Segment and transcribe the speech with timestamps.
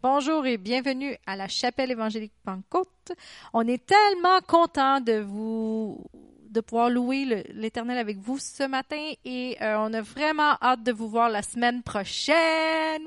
[0.00, 3.10] Bonjour et bienvenue à la chapelle évangélique Pentecôte.
[3.52, 6.06] On est tellement content de vous
[6.48, 10.92] de pouvoir louer l'Éternel avec vous ce matin et euh, on a vraiment hâte de
[10.92, 13.02] vous voir la semaine prochaine.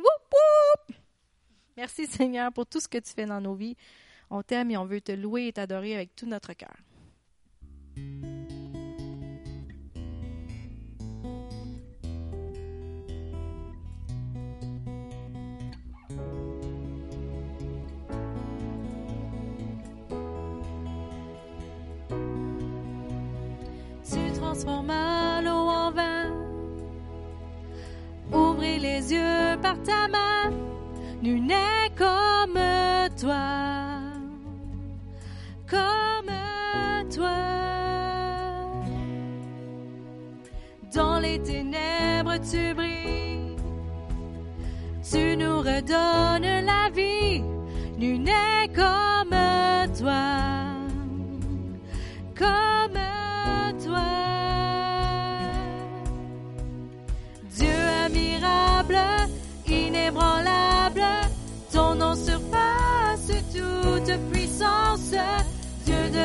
[1.77, 3.78] Merci Seigneur pour tout ce que tu fais dans nos vies.
[4.29, 6.76] On t'aime et on veut te louer et t'adorer avec tout notre cœur.
[24.61, 26.29] Transforma l'eau en vin.
[28.31, 30.52] Ouvrez les yeux par ta main,
[31.21, 32.59] nul n'est comme
[33.19, 33.99] toi,
[35.69, 36.35] comme
[37.13, 37.39] toi.
[40.93, 43.55] Dans les ténèbres tu brilles,
[45.09, 47.41] tu nous redonnes la vie,
[47.97, 49.35] nul n'est comme
[49.97, 50.41] toi.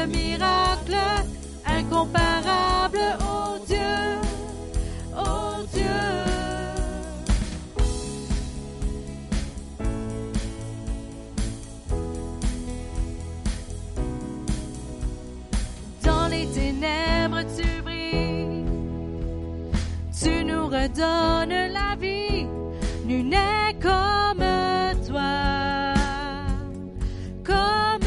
[0.06, 0.96] Miracle
[1.64, 3.78] incomparable, oh Dieu,
[5.16, 5.84] oh Dieu.
[16.04, 18.64] Dans les ténèbres tu brilles,
[20.20, 21.45] tu nous redonnes
[23.86, 25.20] n'est
[27.44, 28.06] comme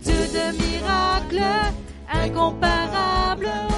[0.00, 1.72] Dieu de miracles
[2.12, 3.75] incomparables,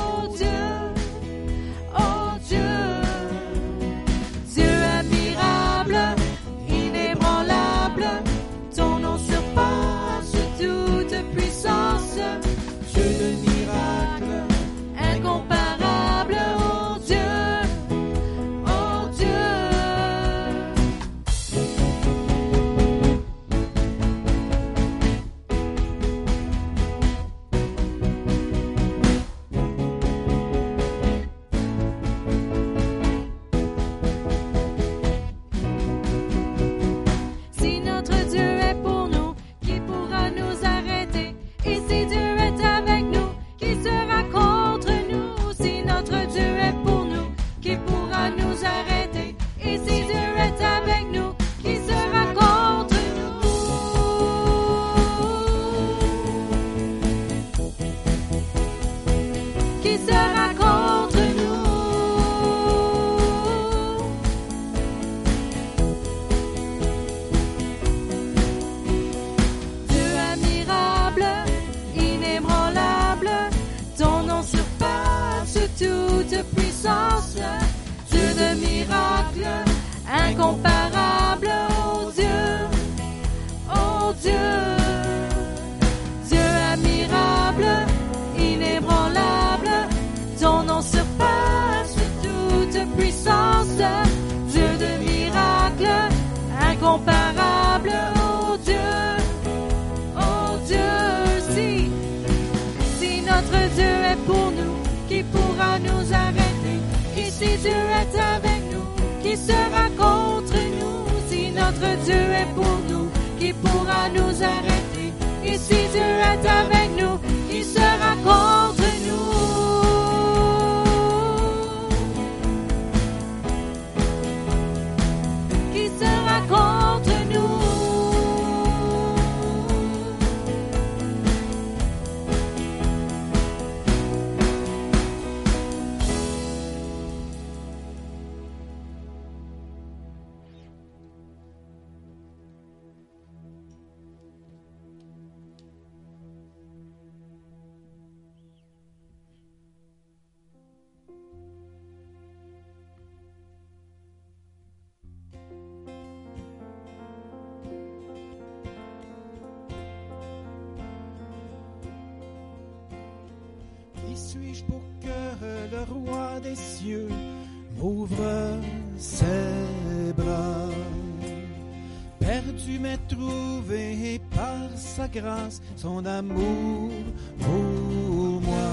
[172.64, 176.90] tu m'as trouvé par sa grâce, son amour
[177.38, 178.70] pour moi,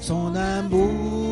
[0.00, 1.29] son amour.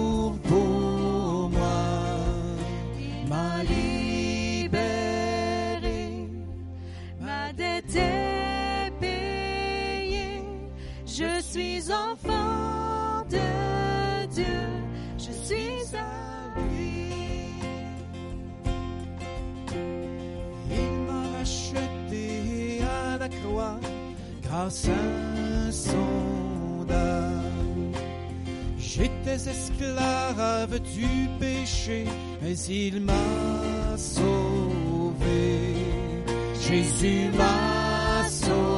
[23.48, 23.78] joie
[24.42, 26.28] grâce à son.
[28.78, 32.04] J'étais esclave du péché,
[32.42, 35.74] mais il m'a sauvé.
[36.60, 38.77] Jésus m'a sauvé.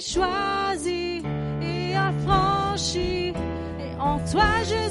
[0.00, 1.22] choisi
[1.62, 3.32] et affranchi,
[3.80, 4.81] et en toi je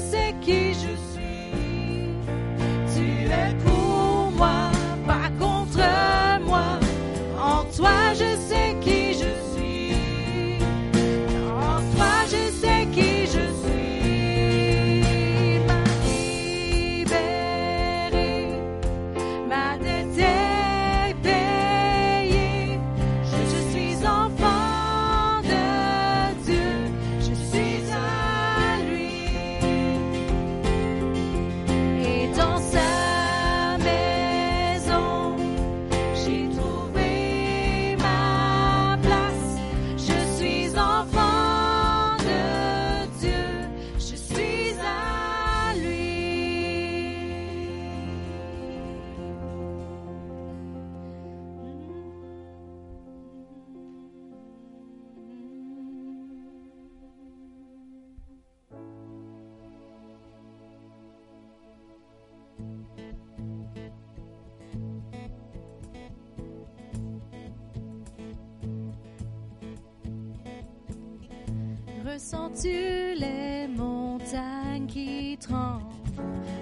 [72.60, 75.86] Tu les montagnes qui tremblent?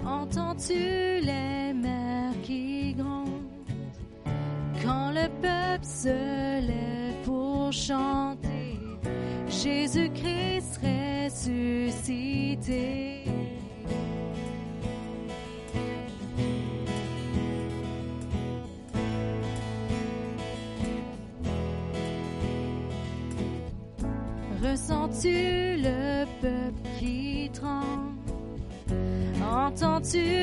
[0.05, 3.49] Entends-tu les mers qui grondent?
[4.81, 8.79] Quand le peuple se lève pour chanter,
[9.49, 10.79] Jésus-Christ
[11.31, 13.25] ressuscité.
[24.63, 25.50] Ressens-tu
[30.11, 30.40] to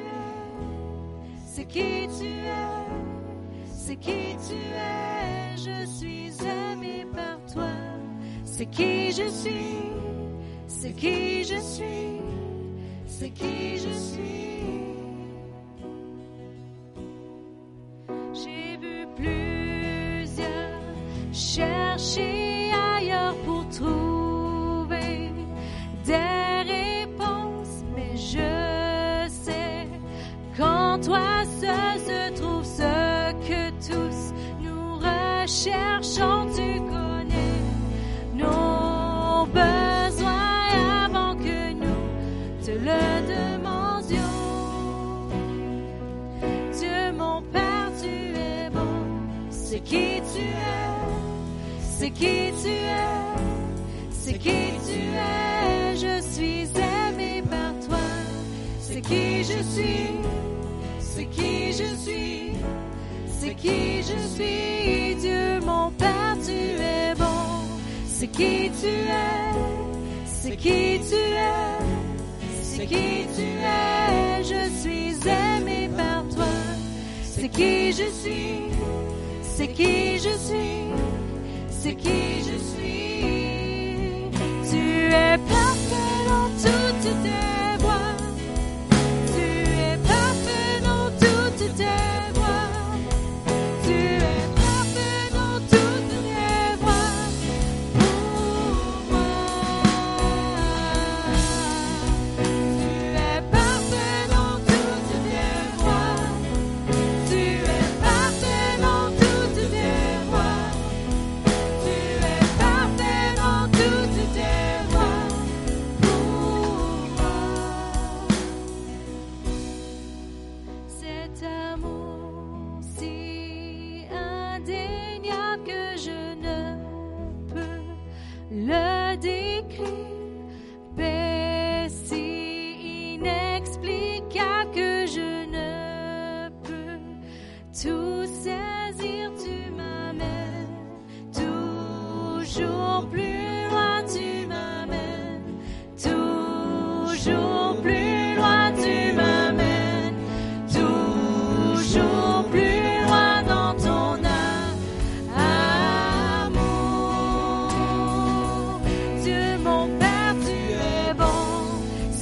[1.46, 6.32] c'est qui tu es, c'est qui tu es, je suis
[6.72, 7.68] aimé par toi,
[8.44, 9.92] c'est qui je suis,
[10.66, 12.20] c'est qui je suis,
[13.06, 14.45] c'est qui je suis.
[50.36, 53.16] Tu es, c'est qui tu es,
[54.10, 58.06] c'est qui tu es, je suis aimé par toi,
[58.80, 60.10] c'est qui je suis,
[60.98, 62.52] c'est qui je suis,
[63.38, 67.42] c'est qui je suis, Dieu mon Père, tu es bon,
[68.06, 69.54] c'est qui tu es,
[70.26, 71.66] c'est qui tu es,
[72.62, 76.44] c'est qui tu es, je suis aimé par toi.
[77.38, 78.62] C'est qui je suis,
[79.56, 80.84] c'est qui je suis,
[81.70, 84.30] c'est qui je suis.
[84.70, 84.82] Tu
[85.14, 88.16] es parfait dans toutes tes voies.
[89.34, 89.46] Tu
[89.80, 92.05] es parfait dans toutes tes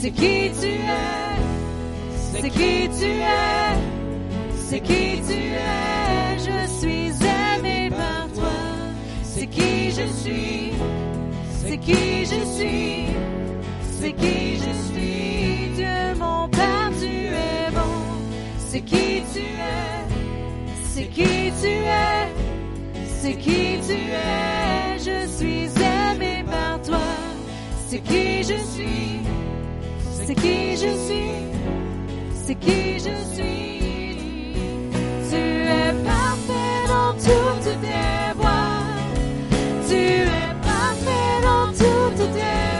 [0.04, 1.34] c'est qui tu es,
[2.30, 3.74] c'est qui tu es.
[4.68, 7.10] C'est qui tu es, je suis
[7.56, 8.58] aimé par toi.
[9.22, 10.72] C'est qui je suis,
[11.64, 13.06] c'est qui je suis,
[13.98, 15.70] c'est qui je suis.
[15.74, 17.14] Dieu mon Père, tu
[17.46, 17.96] es bon.
[18.58, 20.04] C'est qui tu es,
[20.82, 22.28] c'est qui tu es,
[23.20, 27.08] c'est qui tu es, je suis aimé par toi.
[27.88, 29.20] C'est qui je suis,
[30.26, 31.30] c'est qui je suis,
[32.34, 34.54] c'est qui je suis?
[35.28, 38.80] Tu es parfait dans toutes tes voies.
[39.88, 42.73] Tu es parfait dans toutes tes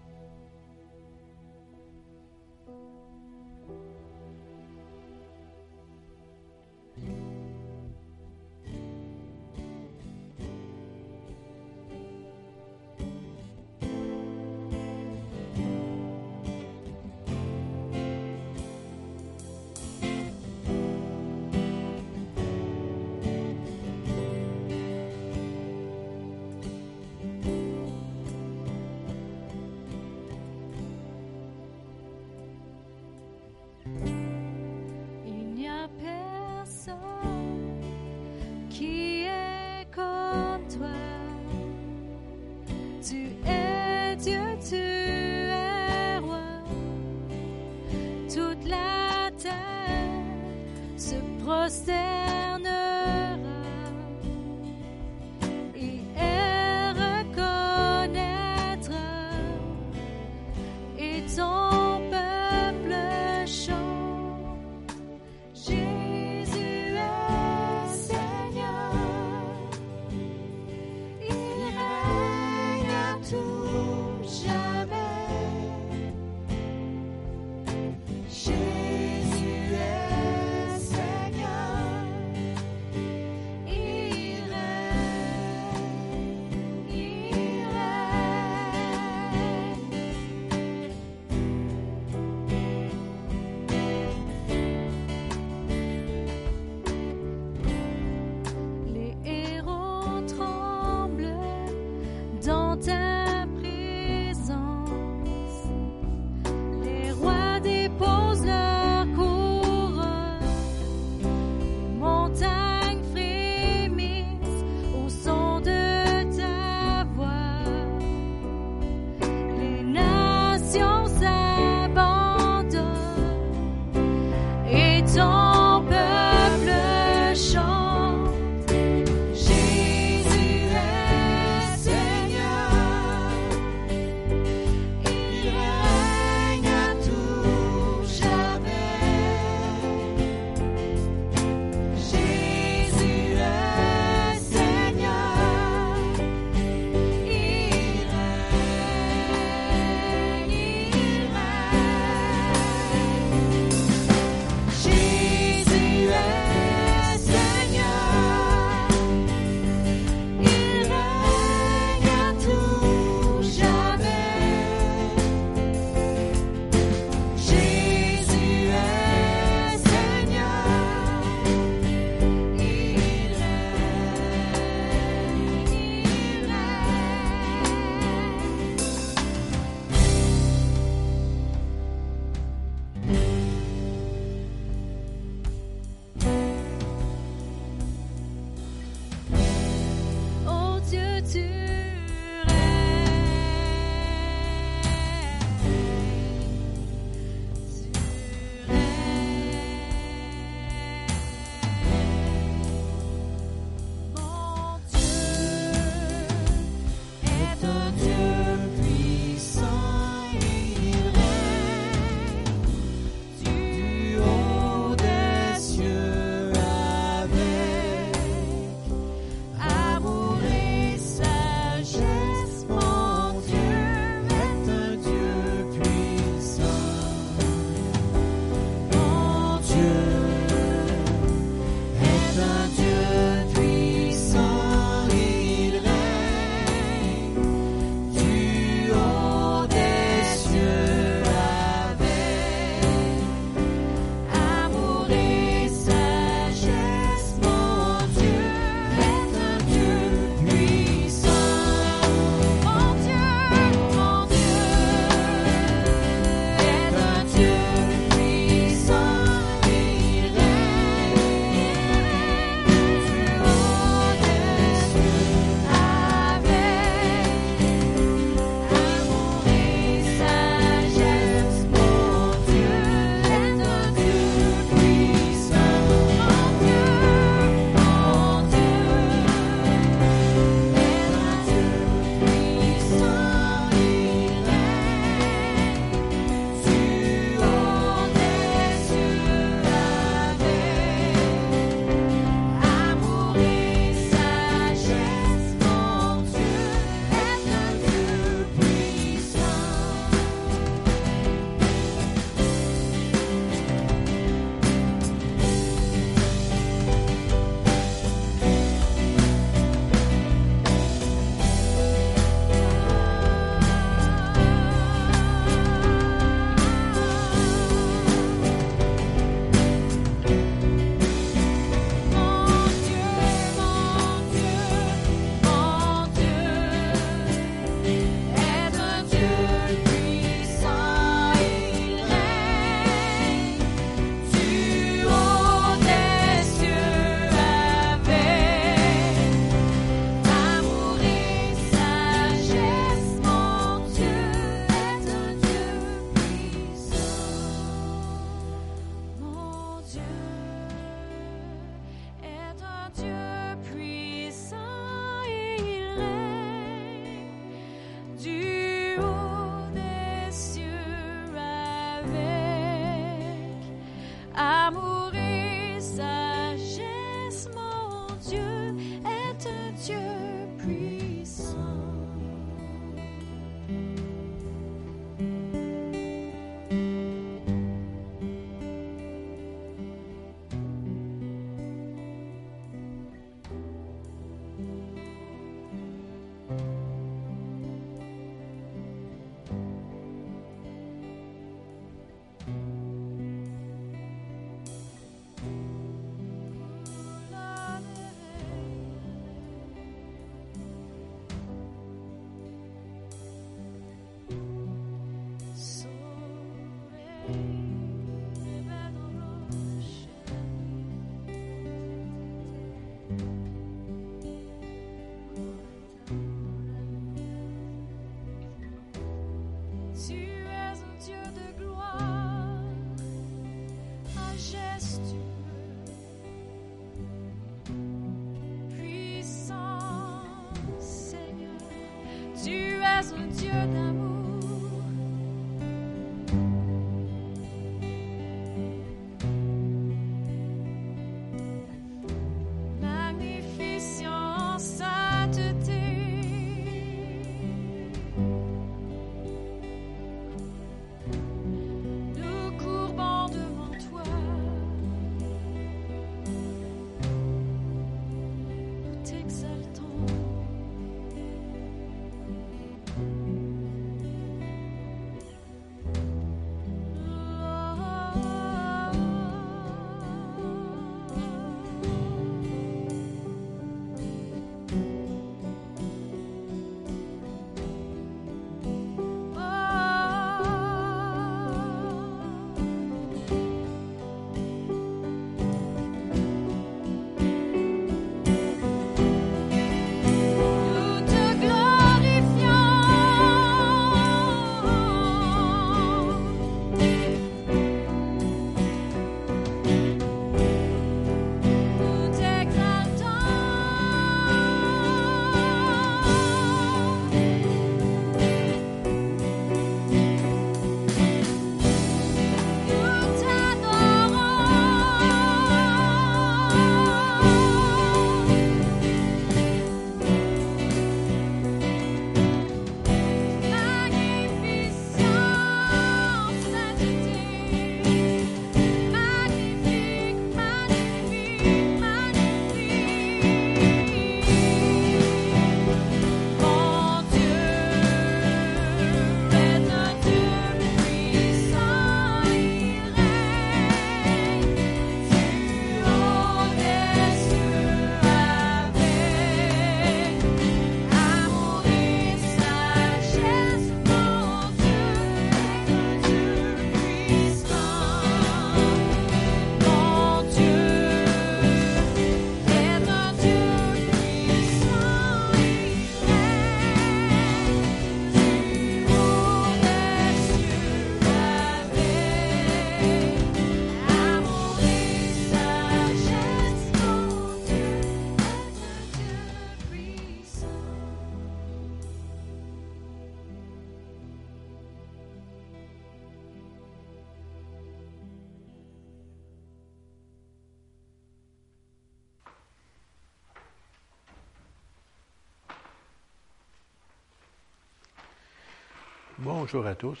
[599.24, 600.00] Bonjour à tous.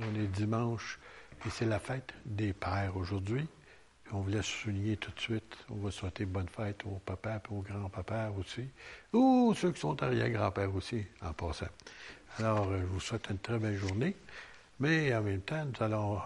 [0.00, 0.98] On est dimanche
[1.44, 3.46] et c'est la fête des pères aujourd'hui.
[4.12, 7.60] On voulait souligner tout de suite, on va souhaiter bonne fête aux papas et aux
[7.60, 8.66] grands-papas aussi,
[9.12, 11.66] ou ceux qui sont arrière-grands-pères aussi, en passant.
[12.38, 14.16] Alors, euh, je vous souhaite une très belle journée,
[14.80, 16.18] mais en même temps, nous allons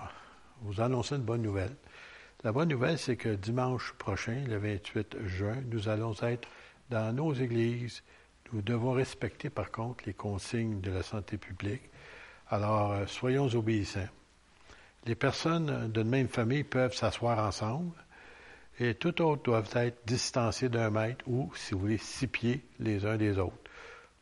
[0.63, 1.75] vous annoncer une bonne nouvelle.
[2.45, 6.49] La bonne nouvelle, c'est que dimanche prochain, le 28 juin, nous allons être
[6.91, 8.05] dans nos églises.
[8.53, 11.91] Nous devons respecter, par contre, les consignes de la santé publique.
[12.53, 14.09] Alors, euh, soyons obéissants.
[15.07, 17.93] Les personnes d'une même famille peuvent s'asseoir ensemble
[18.81, 23.07] et tout autres doivent être distancés d'un mètre ou, si vous voulez, six pieds les
[23.07, 23.55] uns des autres.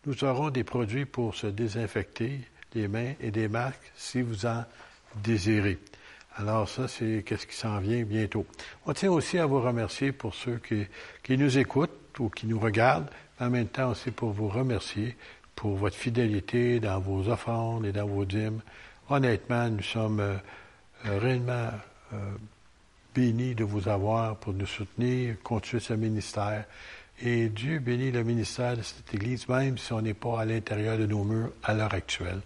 [0.04, 2.40] Nous aurons des produits pour se désinfecter
[2.74, 4.64] les mains et des masques si vous en
[5.16, 5.78] désirez.
[6.36, 8.46] Alors ça, c'est qu'est-ce qui s'en vient bientôt.
[8.86, 10.86] On tient aussi à vous remercier pour ceux qui,
[11.22, 13.10] qui nous écoutent ou qui nous regardent,
[13.40, 15.16] en même temps aussi pour vous remercier
[15.58, 18.60] pour votre fidélité dans vos offrandes et dans vos dîmes.
[19.10, 20.36] Honnêtement, nous sommes euh,
[21.04, 21.70] réellement
[22.12, 22.16] euh,
[23.12, 26.64] bénis de vous avoir pour nous soutenir, continuer ce ministère.
[27.20, 30.96] Et Dieu bénit le ministère de cette Église, même si on n'est pas à l'intérieur
[30.96, 32.40] de nos murs à l'heure actuelle.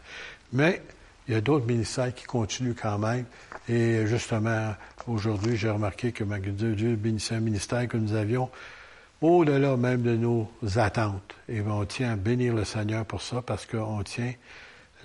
[0.54, 0.80] Mais
[1.28, 3.26] il y a d'autres ministères qui continuent quand même.
[3.68, 4.74] Et justement,
[5.06, 8.48] aujourd'hui, j'ai remarqué que Dieu bénissait un ministère que nous avions
[9.22, 11.34] au-delà même de nos attentes.
[11.48, 14.32] Et on tient à bénir le Seigneur pour ça, parce qu'on tient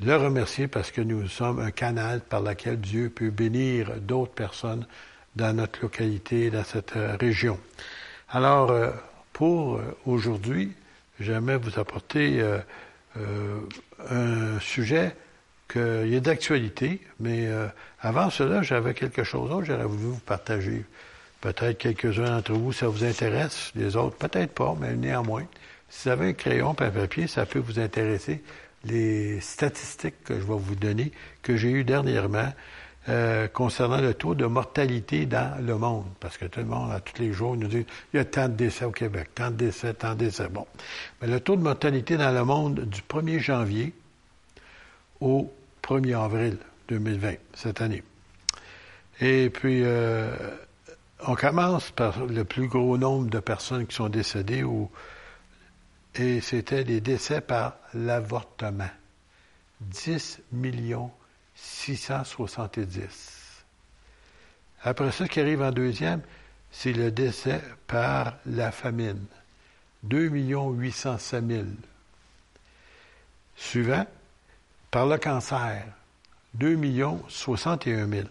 [0.02, 4.86] le remercier, parce que nous sommes un canal par lequel Dieu peut bénir d'autres personnes
[5.36, 7.60] dans notre localité, dans cette euh, région.
[8.30, 8.92] Alors, euh,
[9.34, 10.74] pour euh, aujourd'hui,
[11.20, 12.44] j'aimerais vous apporter
[13.16, 15.16] un sujet
[15.68, 17.50] qui est d'actualité, mais
[18.02, 20.86] avant cela, j'avais quelque chose d'autre que j'aurais voulu vous partager.
[21.42, 25.46] Peut-être quelques-uns d'entre vous, ça vous intéresse, les autres, peut-être pas, mais néanmoins.
[25.90, 28.42] Si vous avez un crayon un papier, ça peut vous intéresser.
[28.84, 31.12] les statistiques que je vais vous donner,
[31.42, 32.54] que j'ai eues dernièrement,
[33.10, 36.06] euh, concernant le taux de mortalité dans le monde.
[36.20, 38.50] Parce que tout le monde, à tous les jours, nous dit il y a tant
[38.50, 40.50] de décès au Québec, tant de décès, tant de décès.
[40.50, 40.68] Bon.
[41.22, 43.94] Mais le taux de mortalité dans le monde du 1er janvier
[45.22, 45.52] au
[45.84, 46.58] 1er avril
[46.90, 48.04] 2020, cette année.
[49.22, 50.30] Et puis, euh,
[51.26, 54.64] on commence par le plus gros nombre de personnes qui sont décédées
[56.16, 58.90] et c'était des décès par l'avortement.
[59.82, 61.12] 10 millions
[61.56, 63.64] 670.
[64.84, 66.22] Après ça, ce qui arrive en deuxième,
[66.72, 69.26] c'est le décès par la famine.
[70.04, 71.64] 2 805 000.
[73.56, 74.06] Suivant,
[74.92, 75.86] par le cancer.
[76.54, 76.78] 2
[77.28, 78.28] 61 000.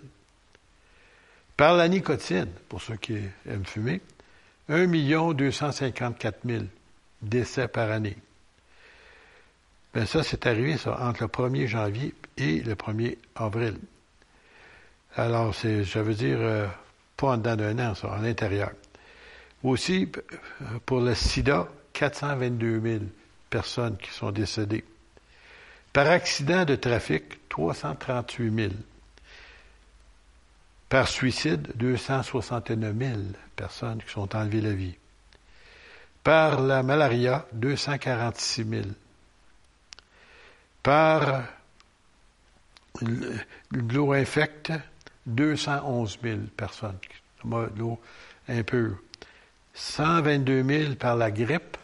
[1.57, 3.17] Par la nicotine, pour ceux qui
[3.49, 4.01] aiment fumer,
[4.69, 4.87] 1
[5.33, 6.65] 254 000
[7.23, 8.17] décès par année.
[9.95, 13.79] Bien, ça, c'est arrivé ça, entre le 1er janvier et le 1er avril.
[15.15, 16.67] Alors, c'est, je veux dire, euh,
[17.17, 18.73] pas en dedans d'un an, ça, en l'intérieur.
[19.63, 20.21] Aussi, p-
[20.85, 23.05] pour le sida, 422 000
[23.49, 24.85] personnes qui sont décédées.
[25.95, 28.73] Par accident de trafic, 338 000.
[30.89, 33.21] Par suicide, 269 000
[33.57, 34.95] personnes qui sont enlevées la vie.
[36.23, 38.83] Par la malaria, 246 000.
[40.83, 41.43] Par
[43.73, 44.73] l'eau infecte,
[45.27, 46.99] 211 000 personnes.
[47.45, 48.01] L'eau
[48.49, 48.99] impure.
[49.75, 51.77] 122 000 par la grippe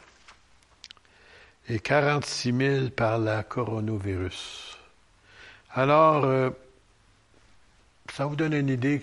[1.68, 4.78] et 46 000 par la coronavirus.
[5.74, 6.50] Alors, euh,
[8.12, 9.00] ça vous donne une idée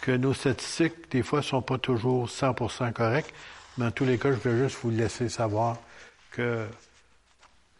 [0.00, 3.34] que nos statistiques, des fois, ne sont pas toujours 100% correctes,
[3.76, 5.76] mais en tous les cas, je vais juste vous laisser savoir
[6.30, 6.66] que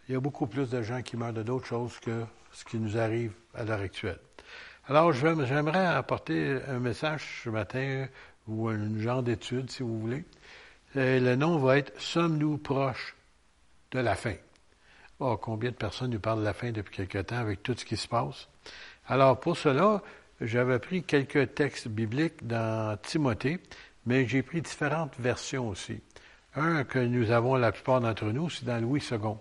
[0.08, 2.78] il y a beaucoup plus de gens qui meurent de d'autres choses que ce qui
[2.78, 4.18] nous arrive à l'heure actuelle.
[4.88, 8.06] Alors, j'aimerais apporter un message ce matin
[8.46, 10.24] ou un genre d'étude, si vous voulez.
[10.96, 13.14] Et le nom va être Sommes-nous proches
[13.92, 14.34] de la fin?
[15.20, 17.84] Oh, combien de personnes nous parlent de la fin depuis quelque temps avec tout ce
[17.84, 18.48] qui se passe?
[19.10, 20.02] Alors, pour cela,
[20.40, 23.58] j'avais pris quelques textes bibliques dans Timothée,
[24.06, 26.00] mais j'ai pris différentes versions aussi.
[26.54, 29.34] Un que nous avons la plupart d'entre nous, c'est dans Louis II.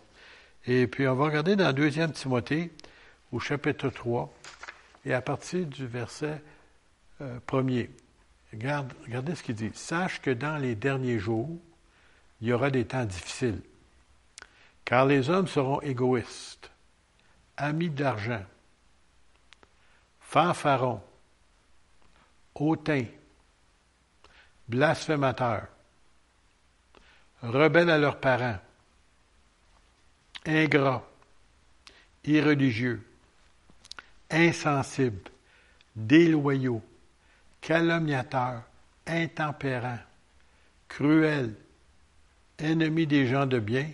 [0.66, 2.72] Et puis, on va regarder dans 2 Timothée,
[3.32, 4.34] au chapitre 3,
[5.06, 6.42] et à partir du verset
[7.22, 7.92] euh, premier.
[8.52, 9.70] Regarde, regardez ce qu'il dit.
[9.76, 11.56] Sache que dans les derniers jours,
[12.42, 13.62] il y aura des temps difficiles,
[14.84, 16.72] car les hommes seront égoïstes,
[17.56, 18.42] amis d'argent,
[20.30, 21.02] fanfarons,
[22.54, 23.06] hautains,
[24.68, 25.68] blasphémateurs,
[27.42, 28.60] rebelles à leurs parents,
[30.46, 31.04] ingrats,
[32.26, 33.04] irreligieux,
[34.30, 35.32] insensibles,
[35.96, 36.84] déloyaux,
[37.60, 38.62] calomniateurs,
[39.08, 39.98] intempérants,
[40.88, 41.56] cruels,
[42.60, 43.90] ennemis des gens de bien,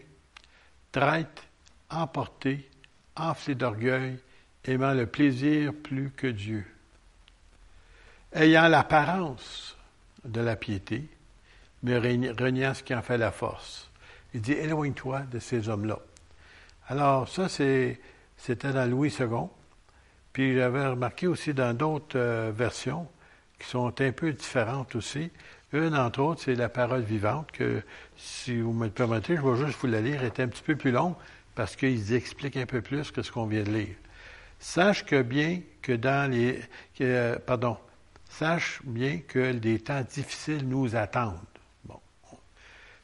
[0.92, 1.44] traîtres,
[1.90, 2.70] emportés,
[3.16, 4.20] enflés d'orgueil,
[4.66, 6.66] aimant le plaisir plus que Dieu,
[8.34, 9.78] ayant l'apparence
[10.24, 11.08] de la piété,
[11.84, 13.90] mais reniant ce qui en fait la force.
[14.34, 16.00] Il dit, éloigne-toi de ces hommes-là.
[16.88, 19.48] Alors, ça, c'était dans Louis II.
[20.34, 23.08] Puis j'avais remarqué aussi dans d'autres euh, versions
[23.58, 25.32] qui sont un peu différentes aussi.
[25.72, 27.82] Une, entre autres, c'est la parole vivante, que
[28.18, 30.76] si vous me permettez, je vais juste vous la lire, elle est un petit peu
[30.76, 31.16] plus longue
[31.56, 33.96] parce qu'ils expliquent un peu plus que ce qu'on vient de lire.
[34.60, 36.60] Sache bien que dans les.
[37.46, 37.78] pardon.
[38.30, 41.40] Sache bien que des temps difficiles nous attendent.
[41.86, 42.00] Bon.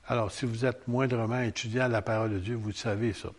[0.08, 3.30] Alors, si vous êtes moindrement étudiant à la parole de Dieu, vous savez ça.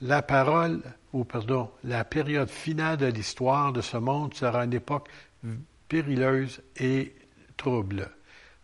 [0.00, 5.08] La parole, ou pardon, la période finale de l'histoire de ce monde sera une époque
[5.88, 7.14] périleuse et
[7.56, 8.10] trouble.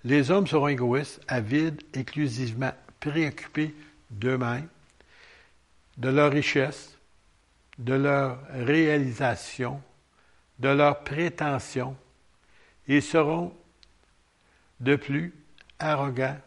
[0.04, 3.74] Les hommes seront égoïstes, avides, exclusivement préoccupés
[4.10, 4.68] d'eux-mêmes,
[5.98, 6.97] de leur richesse,
[7.78, 9.80] de leur réalisation,
[10.58, 11.96] de leurs prétentions.
[12.86, 13.54] Ils seront
[14.80, 15.34] de plus
[15.78, 16.38] arrogants,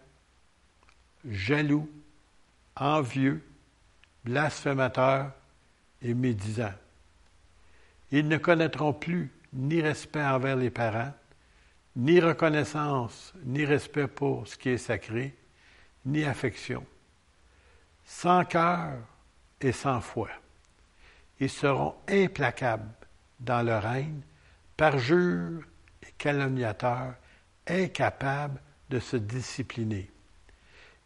[1.26, 1.90] jaloux,
[2.76, 3.42] envieux,
[4.24, 5.32] blasphémateurs
[6.02, 6.74] et médisants.
[8.12, 11.14] Ils ne connaîtront plus ni respect envers les parents,
[11.96, 15.36] ni reconnaissance, ni respect pour ce qui est sacré,
[16.06, 16.86] ni affection.
[18.06, 18.98] Sans cœur
[19.60, 20.30] et sans foi.
[21.42, 22.88] Ils seront implacables
[23.40, 24.22] dans leur haine,
[24.78, 25.64] parjures
[26.04, 27.16] et calomniateurs,
[27.68, 28.62] incapables
[28.92, 30.08] de se discipliner.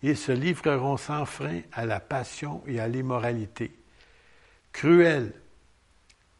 [0.04, 3.72] Ils se livreront sans frein à la passion et à l'immoralité,
[4.74, 5.32] cruels,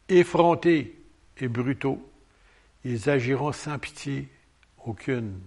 [0.10, 1.02] effrontés
[1.38, 2.06] et brutaux.
[2.84, 4.28] Ils agiront sans pitié
[4.86, 5.40] aucune.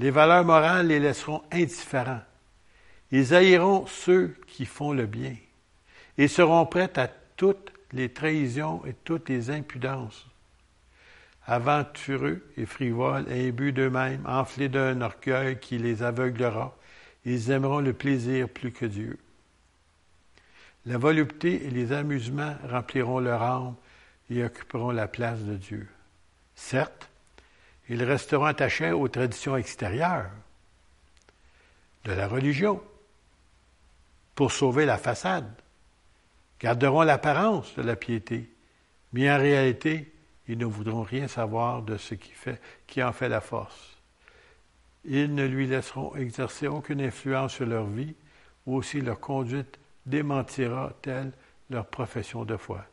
[0.00, 2.22] Les valeurs morales les laisseront indifférents.
[3.12, 5.36] Ils haïront ceux qui font le bien
[6.18, 7.06] et seront prêts à
[7.40, 10.26] toutes les trahisons et toutes les impudences.
[11.46, 16.76] Aventureux et frivoles, imbus d'eux-mêmes, enflés d'un orgueil qui les aveuglera,
[17.24, 19.18] ils aimeront le plaisir plus que Dieu.
[20.84, 23.74] La volupté et les amusements rempliront leur âme
[24.28, 25.88] et occuperont la place de Dieu.
[26.54, 27.08] Certes,
[27.88, 30.30] ils resteront attachés aux traditions extérieures
[32.04, 32.82] de la religion
[34.34, 35.50] pour sauver la façade,
[36.60, 38.50] garderont l'apparence de la piété,
[39.12, 40.12] mais en réalité,
[40.46, 43.96] ils ne voudront rien savoir de ce qui, fait, qui en fait la force.
[45.04, 48.14] Ils ne lui laisseront exercer aucune influence sur leur vie,
[48.66, 51.32] ou aussi leur conduite démentira telle
[51.70, 52.84] leur profession de foi.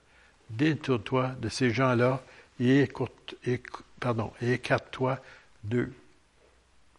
[0.49, 2.21] Détourne-toi de ces gens-là
[2.59, 5.19] et, éc- pardon, et écarte-toi
[5.63, 5.93] d'eux.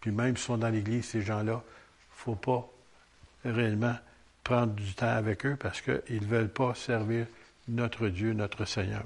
[0.00, 2.68] Puis même s'ils sont dans l'Église, ces gens-là, il ne faut pas
[3.44, 3.96] réellement
[4.48, 7.26] prendre du temps avec eux parce qu'ils ne veulent pas servir
[7.68, 9.04] notre Dieu, notre Seigneur.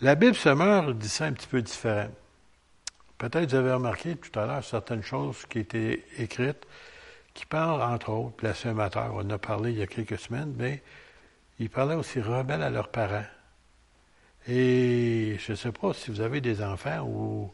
[0.00, 2.08] La Bible se meurt dit ça un petit peu différent.
[3.18, 6.66] Peut-être vous avez remarqué tout à l'heure certaines choses qui étaient écrites
[7.34, 9.12] qui parlent, entre autres, blasphémateurs.
[9.14, 10.82] On en a parlé il y a quelques semaines, mais
[11.58, 13.26] ils parlaient aussi rebelles à leurs parents.
[14.48, 17.52] Et je ne sais pas si vous avez des enfants ou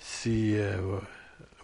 [0.00, 0.98] si euh,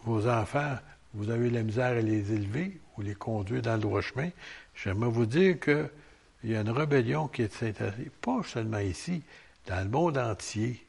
[0.04, 0.76] vos enfants,
[1.14, 4.30] vous avez la misère à les élever ou les conduire dans le droit chemin.
[4.74, 5.88] J'aimerais vous dire qu'il
[6.44, 9.22] y a une rébellion qui est installée, pas seulement ici,
[9.66, 10.84] dans le monde entier,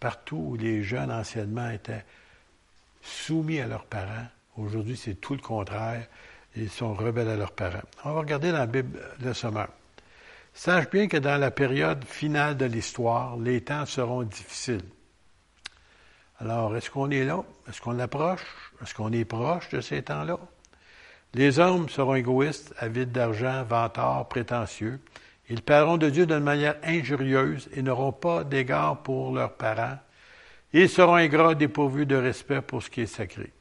[0.00, 2.04] partout où les jeunes anciennement étaient
[3.02, 4.26] soumis à leurs parents.
[4.56, 6.06] Aujourd'hui, c'est tout le contraire.
[6.56, 7.82] Ils sont rebelles à leurs parents.
[8.04, 9.68] On va regarder dans la Bible le sommeur.
[10.54, 14.84] Sache bien que dans la période finale de l'histoire, les temps seront difficiles.
[16.38, 17.42] Alors, est-ce qu'on est là?
[17.68, 18.44] Est-ce qu'on approche?
[18.80, 20.38] Est-ce qu'on est proche de ces temps-là?
[21.34, 25.00] Les hommes seront égoïstes, avides d'argent, vantards, prétentieux.
[25.48, 29.98] Ils parleront de Dieu d'une manière injurieuse et n'auront pas d'égard pour leurs parents.
[30.72, 33.52] Ils seront ingrats, dépourvus de respect pour ce qui est sacré.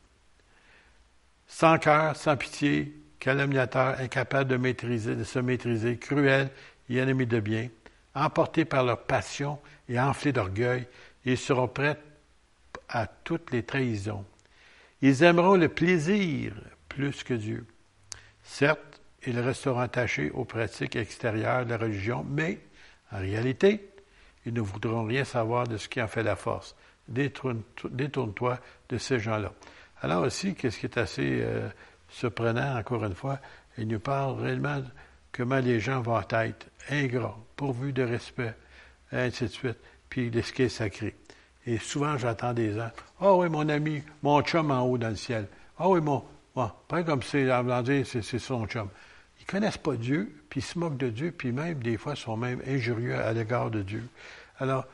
[1.48, 6.52] Sans cœur, sans pitié, calomniateurs, incapables de, maîtriser, de se maîtriser, cruels
[6.90, 7.70] et ennemis de bien,
[8.14, 9.60] emportés par leur passion
[9.90, 10.88] et enflés d'orgueil,
[11.26, 12.00] ils seront prêts
[12.88, 14.26] à toutes les trahisons.
[15.02, 16.54] Ils aimeront le plaisir
[16.96, 17.66] plus que Dieu.
[18.44, 22.60] Certes, ils resteront attachés aux pratiques extérieures de la religion, mais
[23.12, 23.90] en réalité,
[24.46, 26.76] ils ne voudront rien savoir de ce qui en fait la force.
[27.08, 29.54] Détourne- Détourne-toi de ces gens-là.
[30.02, 31.70] Alors aussi, qu'est-ce qui est assez euh,
[32.10, 33.40] surprenant, encore une fois,
[33.78, 34.84] il nous parle réellement
[35.32, 38.54] comment les gens vont être ingrats, pourvus de respect,
[39.12, 39.78] ainsi de suite,
[40.10, 41.16] puis de ce qui est sacré.
[41.66, 42.92] Et souvent, j'entends des gens,
[43.22, 45.48] «Ah oui, mon ami, mon chum en haut dans le ciel.
[45.80, 46.24] Ah oui, mon...
[46.56, 47.48] Bon, pas comme c'est,
[48.04, 48.90] c'est, son chum.»
[49.40, 52.38] Ils connaissent pas Dieu, puis ils se moquent de Dieu, puis même, des fois, sont
[52.38, 54.08] même injurieux à l'égard de Dieu.
[54.60, 54.86] Alors,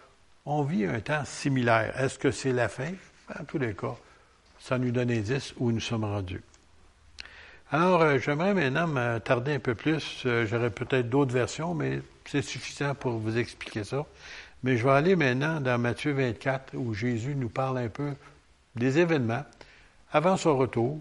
[0.46, 1.94] on vit un temps similaire.
[2.00, 2.92] Est-ce que c'est la fin?
[3.40, 3.96] En tous les cas,
[4.60, 6.42] ça nous donne indice où nous sommes rendus.
[7.72, 10.24] Alors, euh, j'aimerais maintenant me tarder un peu plus.
[10.26, 14.06] Euh, J'aurais peut-être d'autres versions, mais c'est suffisant pour vous expliquer ça.
[14.64, 18.14] Mais je vais aller maintenant dans Matthieu 24, où Jésus nous parle un peu
[18.76, 19.46] des événements
[20.12, 21.00] avant son retour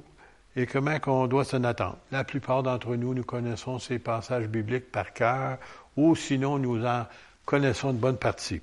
[0.58, 1.98] et comment qu'on doit s'en attendre.
[2.10, 5.58] La plupart d'entre nous, nous connaissons ces passages bibliques par cœur,
[5.96, 7.06] ou sinon nous en
[7.44, 8.60] connaissons une bonne partie.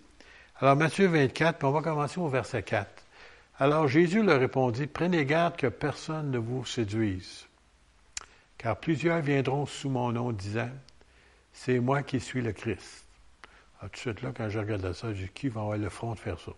[0.60, 2.86] Alors Matthieu 24, puis on va commencer au verset 4.
[3.60, 7.46] Alors Jésus leur répondit, Prenez garde que personne ne vous séduise,
[8.58, 10.70] car plusieurs viendront sous mon nom disant,
[11.54, 13.06] C'est moi qui suis le Christ.
[13.80, 15.90] Alors, tout de suite là, quand je regarde ça, je dis, qui va avoir le
[15.90, 16.52] front de faire ça?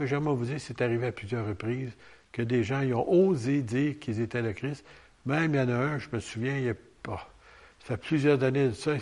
[0.00, 1.92] J'aimerais vous dire, c'est arrivé à plusieurs reprises
[2.38, 4.84] que des gens ils ont osé dire qu'ils étaient le Christ.
[5.26, 6.74] Même il y en a un, je me souviens, il y a
[7.80, 8.92] fait plusieurs années de ça,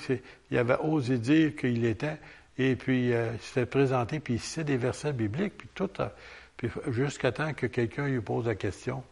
[0.50, 2.16] il avait osé dire qu'il était,
[2.56, 6.08] et puis euh, il s'est présenté, puis il citait des versets bibliques, puis tout, euh,
[6.56, 9.02] puis jusqu'à temps que quelqu'un lui pose la question.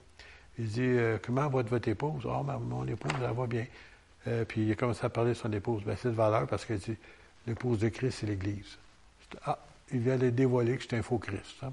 [0.59, 2.23] Il dit euh, Comment va votre épouse?
[2.31, 3.67] Ah, ma- mon épouse, elle va bien.
[4.29, 5.83] Euh, puis il a commencé à parler de son épouse.
[5.85, 6.97] Ben, c'est de valeur parce qu'il dit
[7.47, 8.79] L'épouse de Christ, c'est l'Église.
[9.45, 9.59] Ah,
[9.93, 11.57] il vient de dévoiler que c'est un faux Christ.
[11.63, 11.73] hein.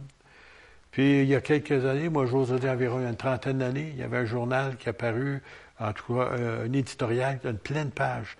[0.91, 4.03] Puis il y a quelques années, moi j'ose dire environ une trentaine d'années, il y
[4.03, 5.41] avait un journal qui a paru,
[5.79, 8.37] en tout cas euh, un éditorial, une pleine page.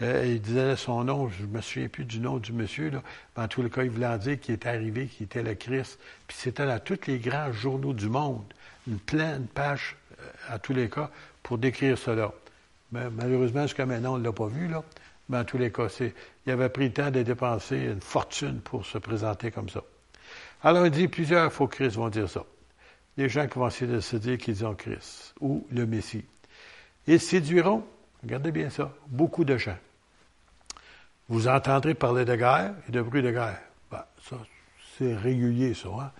[0.00, 3.02] Euh, il disait son nom, je me souviens plus du nom du monsieur, là,
[3.36, 5.98] mais en tout cas, il voulait en dire qu'il était arrivé, qu'il était le Christ.
[6.26, 8.44] Puis c'était dans tous les grands journaux du monde,
[8.88, 11.10] une pleine page, euh, à tous les cas,
[11.42, 12.32] pour décrire cela.
[12.90, 14.82] Mais malheureusement, jusqu'à maintenant, on ne l'a pas vu, là.
[15.28, 15.86] Mais en tous les cas,
[16.46, 19.82] il avait pris le temps de dépenser une fortune pour se présenter comme ça.
[20.64, 22.44] Alors, il dit, plusieurs faux Christ vont dire ça.
[23.16, 26.24] Les gens qui vont essayer de se dire qu'ils ont Christ ou le Messie.
[27.06, 27.84] Ils séduiront,
[28.22, 29.76] regardez bien ça, beaucoup de gens.
[31.28, 33.60] Vous entendrez parler de guerre et de bruit de guerre.
[33.90, 34.36] Ben, ça,
[34.96, 35.88] c'est régulier, ça.
[35.88, 36.12] Hein?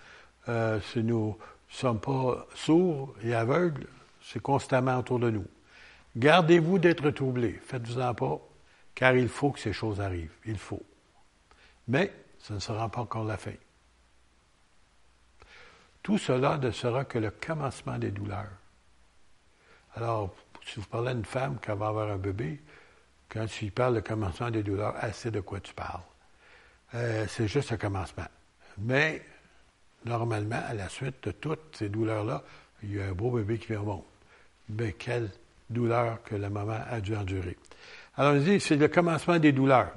[0.49, 3.87] Euh, si nous ne sommes pas sourds et aveugles,
[4.21, 5.45] c'est constamment autour de nous.
[6.17, 7.59] Gardez-vous d'être troublés.
[7.65, 8.41] Faites-vous-en pas,
[8.93, 10.35] car il faut que ces choses arrivent.
[10.45, 10.83] Il faut.
[11.87, 13.53] Mais ce ne sera pas encore la fin.
[16.03, 18.51] Tout cela ne sera que le commencement des douleurs.
[19.95, 20.35] Alors,
[20.65, 22.59] si vous parlez à une femme qui va avoir un bébé,
[23.29, 26.01] quand tu lui parles de commencement des douleurs, elle sait de quoi tu parles.
[26.93, 28.27] Euh, c'est juste un commencement.
[28.77, 29.23] Mais,
[30.05, 32.43] normalement, à la suite de toutes ces douleurs-là,
[32.83, 34.03] il y a un beau bébé qui vient au monde.
[34.69, 35.29] Mais quelle
[35.69, 37.57] douleur que la maman a dû endurer.
[38.15, 39.91] Alors, il dit, c'est le commencement des douleurs.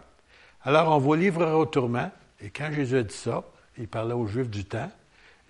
[0.63, 2.11] Alors, on vous livrera au tourment.
[2.41, 3.45] Et quand Jésus a dit ça,
[3.79, 4.91] il parlait aux Juifs du temps.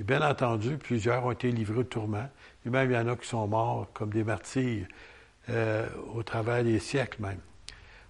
[0.01, 2.29] Et bien entendu, plusieurs ont été livrés au tourment.
[2.65, 4.87] Et même, il y en a qui sont morts comme des martyrs
[5.49, 7.41] euh, au travers des siècles même.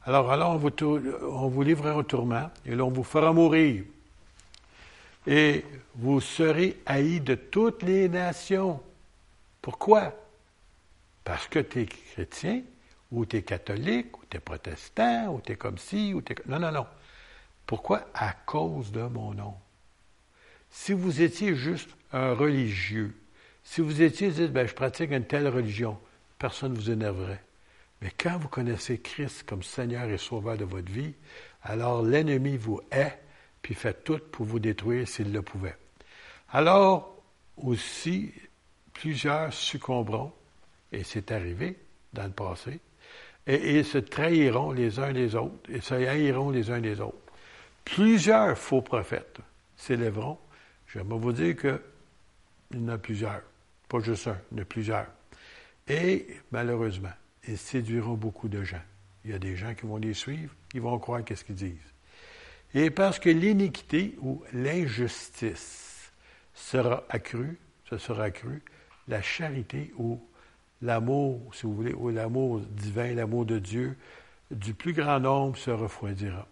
[0.04, 3.84] Alors, alors on, vous, livrera au tourment et là, on vous fera mourir.
[5.26, 5.64] Et
[5.96, 8.80] vous serez haïs de toutes les nations.
[9.60, 10.12] Pourquoi?
[11.24, 12.62] Parce que tu es chrétien,
[13.10, 16.32] ou tu es catholique, ou tu es protestant, ou tu es comme ci, ou tu
[16.32, 16.36] es...
[16.46, 16.86] Non, non, non.
[17.66, 18.02] Pourquoi?
[18.14, 19.54] À cause de mon nom.
[20.78, 23.12] Si vous étiez juste un religieux,
[23.64, 25.98] si vous étiez dit, ben, je pratique une telle religion,
[26.38, 27.42] personne ne vous énerverait.
[28.02, 31.14] Mais quand vous connaissez Christ comme Seigneur et Sauveur de votre vie,
[31.62, 33.18] alors l'ennemi vous hait,
[33.62, 35.76] puis fait tout pour vous détruire s'il le pouvait.
[36.50, 37.20] Alors,
[37.56, 38.32] aussi,
[38.92, 40.30] plusieurs succomberont,
[40.92, 41.78] et c'est arrivé
[42.12, 42.80] dans le passé,
[43.46, 47.32] et ils se trahiront les uns les autres, et se haïront les uns les autres.
[47.84, 49.38] Plusieurs faux prophètes
[49.74, 50.38] s'élèveront.
[50.88, 51.80] J'aimerais vous dire qu'il
[52.74, 53.42] y en a plusieurs,
[53.88, 55.06] pas juste un, il y en a plusieurs.
[55.88, 57.12] Et malheureusement,
[57.46, 58.82] ils séduiront beaucoup de gens.
[59.24, 61.92] Il y a des gens qui vont les suivre, ils vont croire qu'est-ce qu'ils disent.
[62.74, 66.10] Et parce que l'iniquité ou l'injustice
[66.54, 67.58] sera accrue,
[67.98, 68.62] sera accru,
[69.08, 70.20] la charité ou
[70.82, 73.96] l'amour, si vous voulez, ou l'amour divin, l'amour de Dieu,
[74.50, 76.46] du plus grand nombre se refroidira.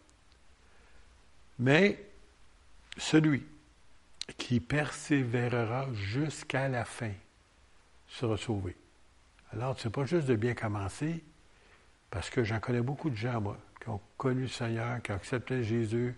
[1.59, 2.03] Mais
[2.97, 3.45] celui
[4.37, 7.13] qui persévérera jusqu'à la fin
[8.09, 8.77] sera sauvé.
[9.53, 11.23] Alors, c'est pas juste de bien commencer,
[12.11, 15.17] parce que j'en connais beaucoup de gens, moi, qui ont connu le Seigneur, qui ont
[15.17, 16.15] accepté Jésus,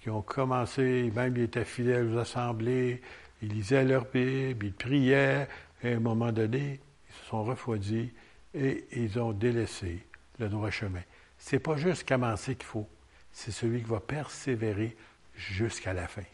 [0.00, 3.02] qui ont commencé, même ils étaient fidèles aux assemblées,
[3.42, 5.46] ils lisaient leur Bible, ils priaient,
[5.82, 8.12] et à un moment donné, ils se sont refroidis
[8.54, 10.04] et ils ont délaissé
[10.38, 11.02] le droit chemin.
[11.38, 12.88] C'est pas juste commencer qu'il faut,
[13.32, 14.96] c'est celui qui va persévérer
[15.34, 16.24] jusqu'à la fin.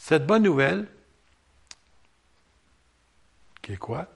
[0.00, 0.86] Cette bonne nouvelle,
[3.60, 4.06] qui est quoi?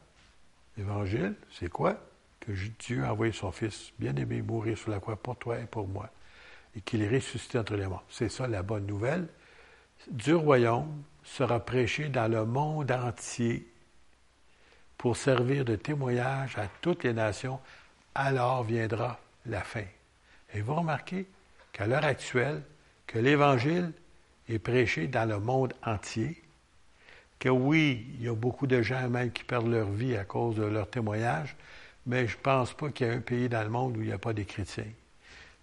[0.78, 1.98] L'Évangile, c'est quoi?
[2.40, 5.86] Que Dieu a envoyé son Fils bien-aimé mourir sur la croix pour toi et pour
[5.86, 6.08] moi,
[6.74, 8.04] et qu'il est ressuscité entre les morts.
[8.08, 9.28] C'est ça la bonne nouvelle.
[10.10, 13.68] Du royaume sera prêché dans le monde entier
[14.96, 17.60] pour servir de témoignage à toutes les nations.
[18.14, 19.84] Alors viendra la fin.
[20.54, 21.28] Et vous remarquez
[21.72, 22.62] qu'à l'heure actuelle,
[23.06, 23.92] que l'Évangile
[24.54, 26.42] est prêché dans le monde entier,
[27.38, 30.56] que oui, il y a beaucoup de gens même qui perdent leur vie à cause
[30.56, 31.56] de leur témoignage,
[32.06, 34.06] mais je ne pense pas qu'il y ait un pays dans le monde où il
[34.06, 34.84] n'y a pas des chrétiens.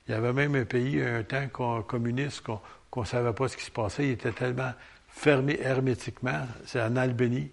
[0.08, 1.48] Il y avait même un pays, un temps
[1.88, 2.42] communiste,
[2.90, 4.08] qu'on ne savait pas ce qui se passait.
[4.08, 4.74] Il était tellement
[5.08, 6.48] fermé hermétiquement.
[6.66, 7.52] C'est en Albanie.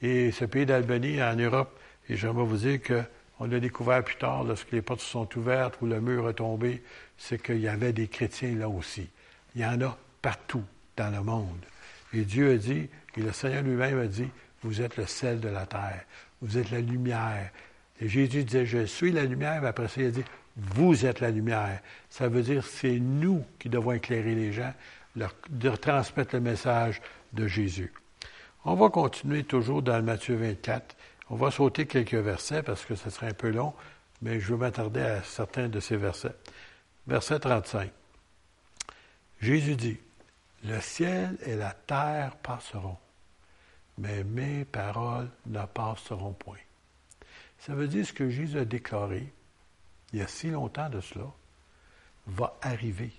[0.00, 1.76] Et ce pays d'Albanie, en Europe,
[2.08, 5.86] et j'aimerais vous dire qu'on l'a découvert plus tard, lorsque les portes sont ouvertes ou
[5.86, 6.82] le mur est tombé,
[7.16, 9.08] c'est qu'il y avait des chrétiens là aussi.
[9.56, 9.98] Il y en a
[10.28, 10.64] partout
[10.94, 11.64] dans le monde.
[12.12, 14.28] Et Dieu a dit, et le Seigneur lui-même a dit,
[14.62, 16.04] vous êtes le sel de la terre,
[16.42, 17.50] vous êtes la lumière.
[17.98, 20.24] Et Jésus disait, je suis la lumière, mais après ça, il a dit,
[20.54, 21.80] vous êtes la lumière.
[22.10, 24.74] Ça veut dire, c'est nous qui devons éclairer les gens,
[25.16, 25.32] leur,
[25.80, 27.00] transmettre le message
[27.32, 27.90] de Jésus.
[28.66, 30.94] On va continuer toujours dans Matthieu 24.
[31.30, 33.72] On va sauter quelques versets parce que ce serait un peu long,
[34.20, 36.34] mais je veux m'attarder à certains de ces versets.
[37.06, 37.90] Verset 35.
[39.40, 39.96] Jésus dit,
[40.64, 42.98] Le ciel et la terre passeront,
[43.98, 46.58] mais mes paroles ne passeront point.
[47.58, 49.32] Ça veut dire ce que Jésus a déclaré
[50.12, 51.26] il y a si longtemps de cela
[52.26, 53.12] va arriver.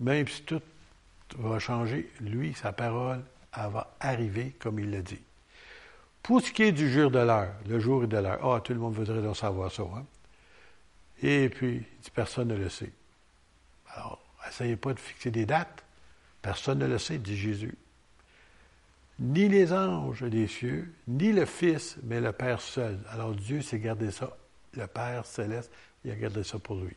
[0.00, 0.62] Même si tout
[1.36, 3.22] va changer, lui, sa parole,
[3.66, 5.20] va arriver comme il l'a dit.
[6.22, 8.72] Pour ce qui est du jour de l'heure, le jour et de l'heure, ah, tout
[8.72, 9.82] le monde voudrait donc savoir ça.
[9.82, 10.04] Hein?
[11.22, 12.92] Et puis, personne ne le sait.
[13.94, 15.84] Alors, essayez pas de fixer des dates.
[16.42, 17.76] Personne ne le sait, dit Jésus.
[19.18, 22.98] Ni les anges des cieux, ni le Fils, mais le Père seul.
[23.10, 24.36] Alors Dieu s'est gardé ça,
[24.74, 25.72] le Père céleste,
[26.04, 26.94] il a gardé ça pour lui.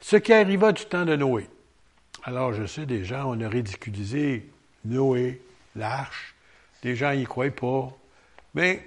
[0.00, 1.48] Ce qui arriva du temps de Noé.
[2.22, 4.48] Alors je sais, des gens, on a ridiculisé
[4.84, 5.42] Noé,
[5.74, 6.34] l'arche.
[6.82, 7.92] Des gens n'y croient pas.
[8.54, 8.84] Mais,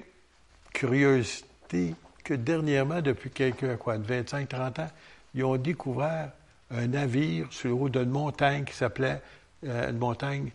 [0.74, 1.93] curiosité,
[2.24, 4.91] que dernièrement, depuis quelques, quoi, 25-30 ans,
[5.34, 6.32] ils ont découvert
[6.72, 9.22] un navire sur le haut d'une montagne qui s'appelait
[9.65, 10.51] euh, une montagne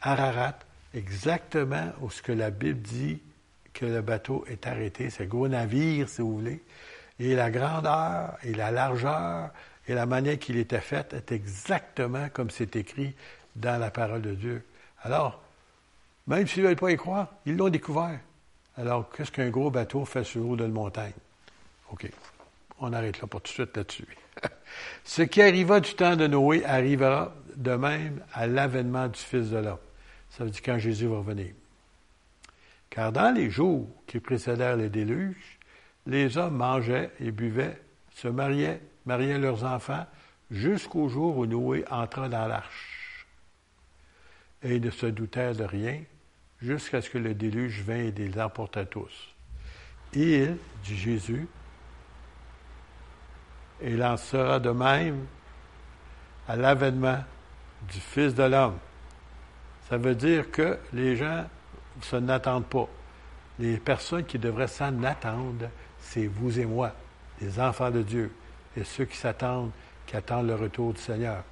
[0.00, 0.58] Ararat,
[0.94, 3.20] exactement où ce que la Bible dit
[3.72, 5.08] que le bateau est arrêté.
[5.20, 6.62] Un gros navire, si vous voulez.
[7.20, 9.50] Et la grandeur et la largeur
[9.86, 13.14] et la manière qu'il était fait est exactement comme c'est écrit
[13.56, 14.64] dans la parole de Dieu.
[15.02, 15.40] Alors,
[16.26, 18.20] même s'ils ne veulent pas y croire, ils l'ont découvert.
[18.76, 21.12] Alors, qu'est-ce qu'un gros bateau fait sur le haut d'une montagne?
[21.90, 22.08] OK.
[22.80, 24.06] On arrête là pour tout de suite là-dessus.
[25.04, 29.58] Ce qui arriva du temps de Noé arrivera de même à l'avènement du Fils de
[29.58, 29.78] l'homme.
[30.30, 31.52] Ça veut dire quand Jésus va revenir.
[32.90, 35.58] Car dans les jours qui précédèrent le déluge,
[36.06, 37.80] les hommes mangeaient et buvaient,
[38.14, 40.06] se mariaient, mariaient leurs enfants,
[40.50, 43.26] jusqu'au jour où Noé entra dans l'arche.
[44.62, 46.02] Et ils ne se doutèrent de rien,
[46.60, 49.34] jusqu'à ce que le déluge vint et les emporta tous.
[50.14, 51.46] Et il, dit Jésus,
[53.80, 55.26] et il en sera de même
[56.48, 57.18] à l'avènement
[57.90, 58.78] du Fils de l'homme.
[59.88, 61.44] Ça veut dire que les gens
[62.02, 62.88] se n'attendent pas.
[63.58, 65.68] Les personnes qui devraient s'en attendre,
[66.00, 66.92] c'est vous et moi,
[67.40, 68.32] les enfants de Dieu,
[68.76, 69.70] et ceux qui s'attendent,
[70.06, 71.42] qui attendent le retour du Seigneur.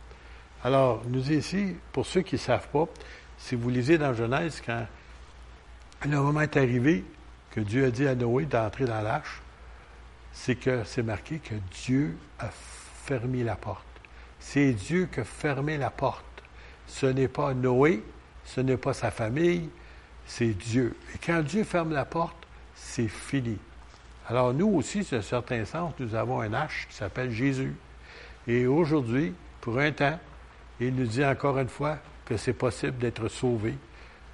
[0.65, 2.87] Alors, nous ici, pour ceux qui ne savent pas,
[3.39, 4.87] si vous lisez dans Genèse, quand
[6.05, 7.05] le moment est arrivé
[7.51, 9.43] que Dieu a dit à Noé d'entrer dans l'arche,
[10.37, 13.85] c'est que c'est marqué que Dieu a fermé la porte.
[14.39, 16.25] C'est Dieu qui a fermé la porte.
[16.87, 18.03] Ce n'est pas Noé,
[18.45, 19.69] ce n'est pas sa famille,
[20.27, 20.95] c'est Dieu.
[21.15, 22.37] Et quand Dieu ferme la porte,
[22.77, 23.59] c'est fini.
[24.29, 27.75] Alors nous aussi, dans un certain sens, nous avons un H qui s'appelle Jésus.
[28.47, 29.33] Et aujourd'hui,
[29.63, 30.19] pour un temps,
[30.79, 33.75] il nous dit encore une fois que c'est possible d'être sauvé,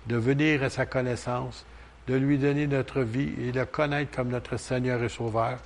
[0.06, 1.64] de venir à sa connaissance,
[2.08, 5.58] de lui donner notre vie et de le connaître comme notre Seigneur et Sauveur,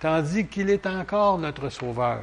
[0.00, 2.20] tandis qu'il est encore notre Sauveur.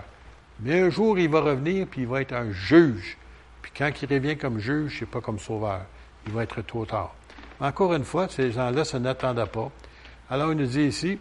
[0.59, 3.17] Mais un jour, il va revenir, puis il va être un juge.
[3.61, 5.82] Puis quand il revient comme juge, c'est pas comme sauveur.
[6.28, 7.13] Il va être trop tard.
[7.59, 9.71] Encore une fois, ces gens-là se n'attendaient pas.
[10.30, 11.19] Alors, il nous dit ici,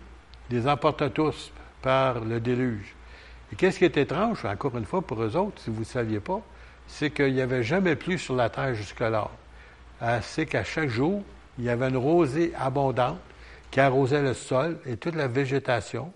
[0.51, 2.95] les emporta tous par le déluge.
[3.53, 6.21] Et qu'est-ce qui est étrange, encore une fois, pour eux autres, si vous ne saviez
[6.21, 6.41] pas,
[6.87, 9.29] c'est qu'il n'y avait jamais plus sur la terre jusque-là.
[10.21, 11.23] C'est qu'à chaque jour,
[11.59, 13.19] il y avait une rosée abondante
[13.71, 16.13] qui arrosait le sol et toute la végétation.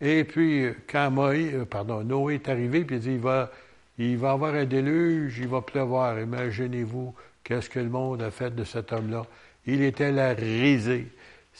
[0.00, 3.50] Et puis, euh, quand Moïse, euh, pardon, Noé est arrivé, puis il dit, il va,
[3.98, 6.20] il va avoir un déluge, il va pleuvoir.
[6.20, 9.26] Imaginez-vous qu'est-ce que le monde a fait de cet homme-là.
[9.66, 11.08] Il était la risée.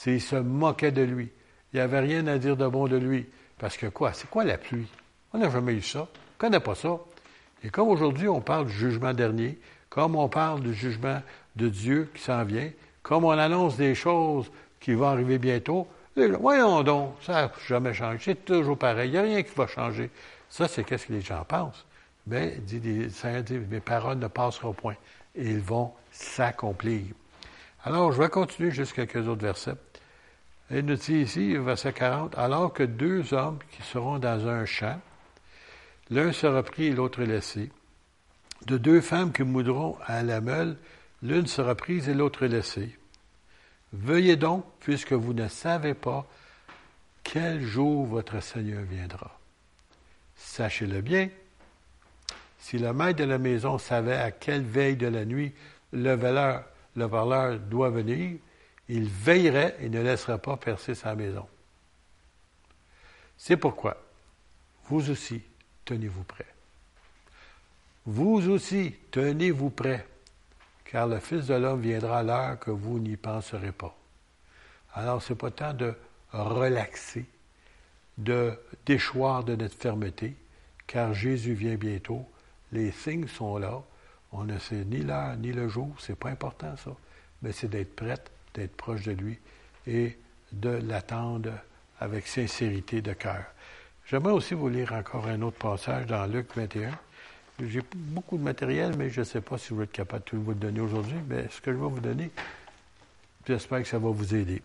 [0.07, 1.31] Il se moquait de lui.
[1.73, 3.27] Il n'y avait rien à dire de bon de lui.
[3.59, 4.13] Parce que quoi?
[4.13, 4.87] C'est quoi la pluie?
[5.33, 6.01] On n'a jamais eu ça.
[6.01, 6.99] On ne connaît pas ça.
[7.65, 9.59] Et comme aujourd'hui, on parle du jugement dernier,
[9.91, 11.21] comme on parle du jugement
[11.57, 12.71] de Dieu qui s'en vient,
[13.03, 15.89] comme on annonce des choses qui vont arriver bientôt,
[16.19, 18.19] les voyons donc, ça n'a jamais changé.
[18.23, 19.09] C'est toujours pareil.
[19.09, 20.11] Il n'y a rien qui va changer.
[20.51, 21.85] Ça, c'est qu'est-ce que les gens pensent.
[22.27, 24.97] Mais, dit, le Seigneur dit, mes paroles ne passeront point.
[25.35, 27.05] Et ils vont s'accomplir.
[27.85, 29.75] Alors, je vais continuer jusqu'à quelques autres versets.
[30.71, 35.01] Il nous dit ici, verset 40, alors que deux hommes qui seront dans un champ,
[36.11, 37.71] l'un sera pris et l'autre laissé.
[38.67, 40.77] De deux femmes qui moudront à la meule,
[41.23, 42.98] l'une sera prise et l'autre laissée.
[43.93, 46.27] Veuillez donc, puisque vous ne savez pas
[47.23, 49.39] quel jour votre Seigneur viendra.
[50.37, 51.31] Sachez-le bien,
[52.59, 55.53] si le maître de la maison savait à quelle veille de la nuit
[55.93, 58.39] le voleur doit venir,
[58.89, 61.47] il veillerait et ne laisserait pas percer sa maison.
[63.37, 63.97] C'est pourquoi,
[64.87, 65.43] vous aussi,
[65.85, 66.47] tenez-vous prêts.
[68.07, 70.07] Vous aussi, tenez-vous prêts,
[70.91, 73.95] car le Fils de l'homme viendra à l'heure que vous n'y penserez pas.
[74.95, 75.95] Alors, c'est pas temps de
[76.33, 77.27] relaxer,
[78.17, 80.35] de déchoir de notre fermeté,
[80.87, 82.27] car Jésus vient bientôt.
[82.73, 83.83] Les signes sont là.
[84.33, 86.91] On ne sait ni l'heure ni le jour, c'est pas important ça,
[87.43, 89.39] mais c'est d'être prête, d'être proche de lui
[89.87, 90.19] et
[90.53, 91.53] de l'attendre
[92.01, 93.45] avec sincérité de cœur.
[94.07, 96.99] J'aimerais aussi vous lire encore un autre passage dans Luc 21.
[97.61, 100.41] J'ai beaucoup de matériel, mais je ne sais pas si vous êtes capable de tout
[100.41, 102.31] vous donner aujourd'hui, mais ce que je vais vous donner,
[103.47, 104.63] j'espère que ça va vous aider.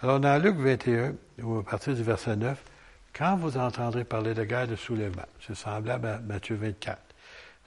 [0.00, 2.62] Alors, dans Luc 21, à partir du verset 9,
[3.16, 6.98] Quand vous entendrez parler de guerre de soulèvement, c'est semblable à Matthieu 24.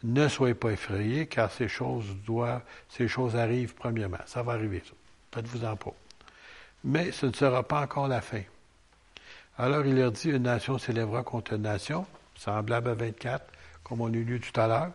[0.03, 4.17] Ne soyez pas effrayés, car ces choses doivent, ces choses arrivent premièrement.
[4.25, 4.91] Ça va arriver, ça.
[5.33, 5.93] Faites-vous-en pas.
[6.83, 8.41] Mais ce ne sera pas encore la fin.
[9.57, 13.45] Alors il leur dit, une nation s'élèvera contre une nation, semblable à 24,
[13.87, 14.91] comme on a lu tout à l'heure.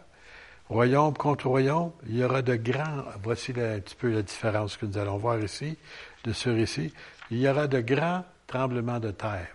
[0.68, 4.86] Royaume contre royaume, il y aura de grands, voici un petit peu la différence que
[4.86, 5.76] nous allons voir ici,
[6.24, 6.92] de ce récit.
[7.30, 9.48] Il y aura de grands tremblements de terre.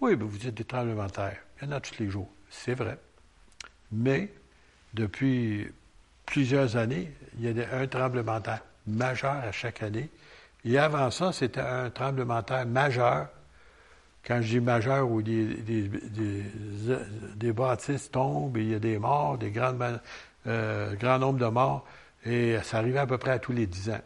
[0.00, 1.38] Oui, vous dites des tremblements de terre.
[1.60, 2.28] Il y en a tous les jours.
[2.50, 2.98] C'est vrai.
[3.92, 4.32] Mais,
[4.94, 5.68] depuis
[6.26, 10.10] plusieurs années, il y a un tremblement de terre majeur à chaque année.
[10.64, 13.28] Et avant ça, c'était un tremblement de terre majeur.
[14.26, 16.42] Quand je dis majeur, où des, des, des,
[17.36, 20.00] des bâtisses tombent, il y a des morts, des grandes, ma-
[20.46, 21.84] euh, grand nombre de morts,
[22.24, 24.00] et ça arrivait à peu près à tous les dix ans.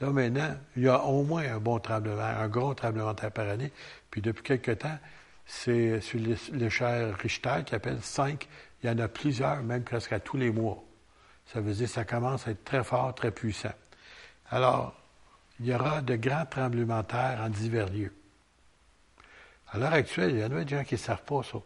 [0.00, 3.30] Là, maintenant, il y a au moins un bon tremblement, un gros tremblement de terre
[3.30, 3.70] par année.
[4.10, 4.98] Puis depuis quelque temps,
[5.46, 8.48] c'est sur l'é- l'échelle Richter qui appelle 5.
[8.82, 10.82] Il y en a plusieurs, même presque à tous les mois.
[11.46, 13.72] Ça veut dire que ça commence à être très fort, très puissant.
[14.50, 14.94] Alors,
[15.60, 18.12] il y aura de grands tremblements de terre en divers lieux.
[19.72, 21.58] À l'heure actuelle, il y en a des gens qui ne savent pas ça.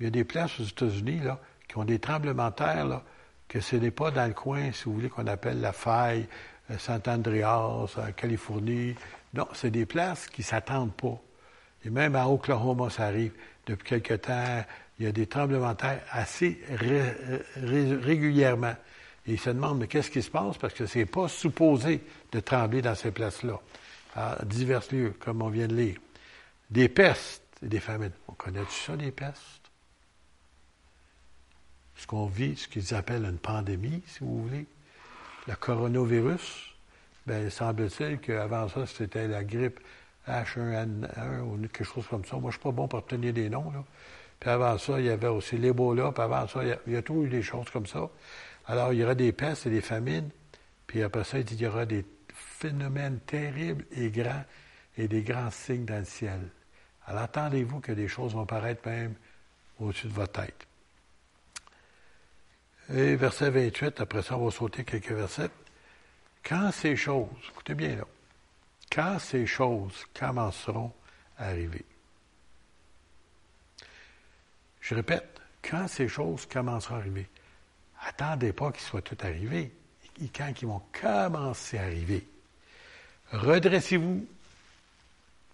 [0.00, 1.38] Il y a des places aux États-Unis là,
[1.68, 3.02] qui ont des tremblements de terre, là,
[3.48, 6.26] que ce n'est pas dans le coin, si vous voulez, qu'on appelle la faille,
[6.70, 8.94] euh, Sant Andreas, en Californie.
[9.34, 11.20] Non, c'est des places qui ne s'attendent pas.
[11.84, 13.32] Et même à Oklahoma, ça arrive.
[13.66, 14.64] Depuis quelque temps,
[14.98, 17.14] il y a des tremblements de terre assez ré-
[17.56, 18.74] ré- régulièrement.
[19.26, 20.58] Et ils se demandent, mais qu'est-ce qui se passe?
[20.58, 22.02] Parce que c'est pas supposé
[22.32, 23.60] de trembler dans ces places-là,
[24.16, 25.96] à divers lieux, comme on vient de lire.
[26.70, 28.12] Des pestes des famines.
[28.28, 29.70] On connaît ça, des pestes?
[31.96, 34.66] Ce qu'on vit, ce qu'ils appellent une pandémie, si vous voulez,
[35.46, 36.74] le coronavirus,
[37.26, 39.80] ben, semble-t-il qu'avant ça, c'était la grippe
[40.28, 42.36] H1N1 ou quelque chose comme ça.
[42.36, 43.84] Moi, je suis pas bon pour retenir des noms, là.
[44.40, 46.92] Puis avant ça, il y avait aussi l'Ebola, puis avant ça, il y a, il
[46.92, 48.10] y a tout eu des choses comme ça.
[48.66, 50.30] Alors, il y aura des pestes et des famines,
[50.86, 52.04] puis après ça, il y aura des
[52.34, 54.44] phénomènes terribles et grands
[54.96, 56.40] et des grands signes dans le ciel.
[57.06, 59.14] Alors, attendez-vous que des choses vont paraître même
[59.78, 60.66] au-dessus de votre tête.
[62.90, 65.50] Et verset 28, après ça, on va sauter quelques versets.
[66.42, 68.04] Quand ces choses, écoutez bien là,
[68.92, 70.92] quand ces choses commenceront
[71.38, 71.84] à arriver.
[74.80, 77.26] Je répète, quand ces choses commenceront à arriver,
[78.02, 79.72] attendez pas qu'ils soient tout arrivés.
[80.22, 82.28] Et Quand ils vont commencer à arriver,
[83.32, 84.26] redressez-vous,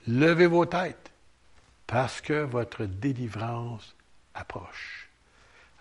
[0.09, 1.10] levez vos têtes,
[1.91, 3.97] parce que votre délivrance
[4.35, 5.09] approche.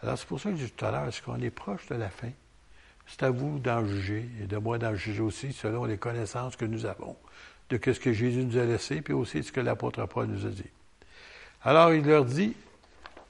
[0.01, 1.93] Alors, c'est pour ça que je dis tout à l'heure, est-ce qu'on est proche de
[1.93, 2.31] la fin?
[3.05, 6.65] C'est à vous d'en juger et de moi d'en juger aussi selon les connaissances que
[6.65, 7.15] nous avons
[7.69, 10.47] de ce que Jésus nous a laissé, puis aussi de ce que l'apôtre Paul nous
[10.47, 10.63] a dit.
[11.61, 12.55] Alors, il leur dit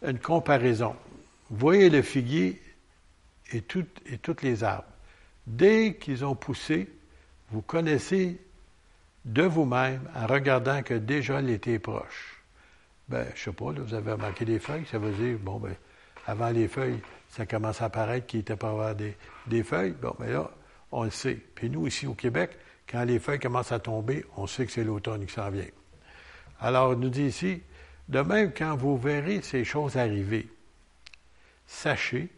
[0.01, 0.95] une comparaison.
[1.49, 2.61] Voyez le figuier
[3.51, 3.57] et,
[4.05, 4.87] et toutes les arbres.
[5.45, 6.89] Dès qu'ils ont poussé,
[7.49, 8.39] vous connaissez
[9.25, 12.38] de vous-même en regardant que déjà l'été est proche.
[13.09, 15.75] Ben, je sais pas, vous avez remarqué des feuilles, ça veut dire, bon, ben,
[16.27, 19.95] avant les feuilles, ça commence à apparaître qu'il était pas avoir des, feuilles.
[19.99, 20.51] Bon, mais là,
[20.91, 21.37] on le sait.
[21.55, 22.51] Puis nous, ici au Québec,
[22.87, 25.65] quand les feuilles commencent à tomber, on sait que c'est l'automne qui s'en vient.
[26.59, 27.63] Alors, il nous dit ici,
[28.09, 30.47] de même, quand vous verrez ces choses arriver,
[31.65, 32.29] sachez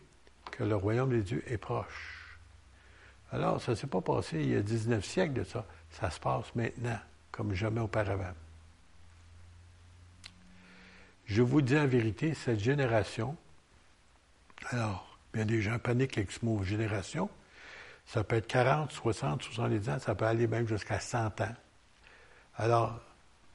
[0.52, 2.40] que le royaume des dieux est proche.
[3.34, 5.66] Alors, ça ne s'est pas passé il y a 19 siècles de ça.
[5.90, 7.00] Ça se passe maintenant,
[7.32, 8.34] comme jamais auparavant.
[11.34, 13.38] Je vous dis en vérité, cette génération,
[14.72, 17.30] alors, bien des gens paniquent avec ce mot génération.
[18.06, 21.56] Ça peut être 40, 60, 70 ans, ça peut aller même jusqu'à 100 ans.
[22.58, 23.00] Alors,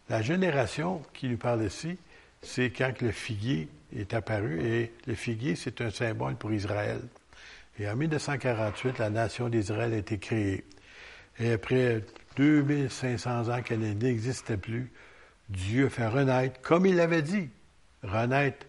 [0.09, 1.99] la génération qui nous parle ici,
[2.41, 7.03] c'est quand le figuier est apparu, et le figuier, c'est un symbole pour Israël.
[7.79, 10.65] Et en 1948, la nation d'Israël a été créée.
[11.39, 12.03] Et après
[12.39, 14.91] 2500 ans qu'elle n'existait plus,
[15.51, 17.51] Dieu fait renaître, comme il l'avait dit,
[18.07, 18.67] renaître.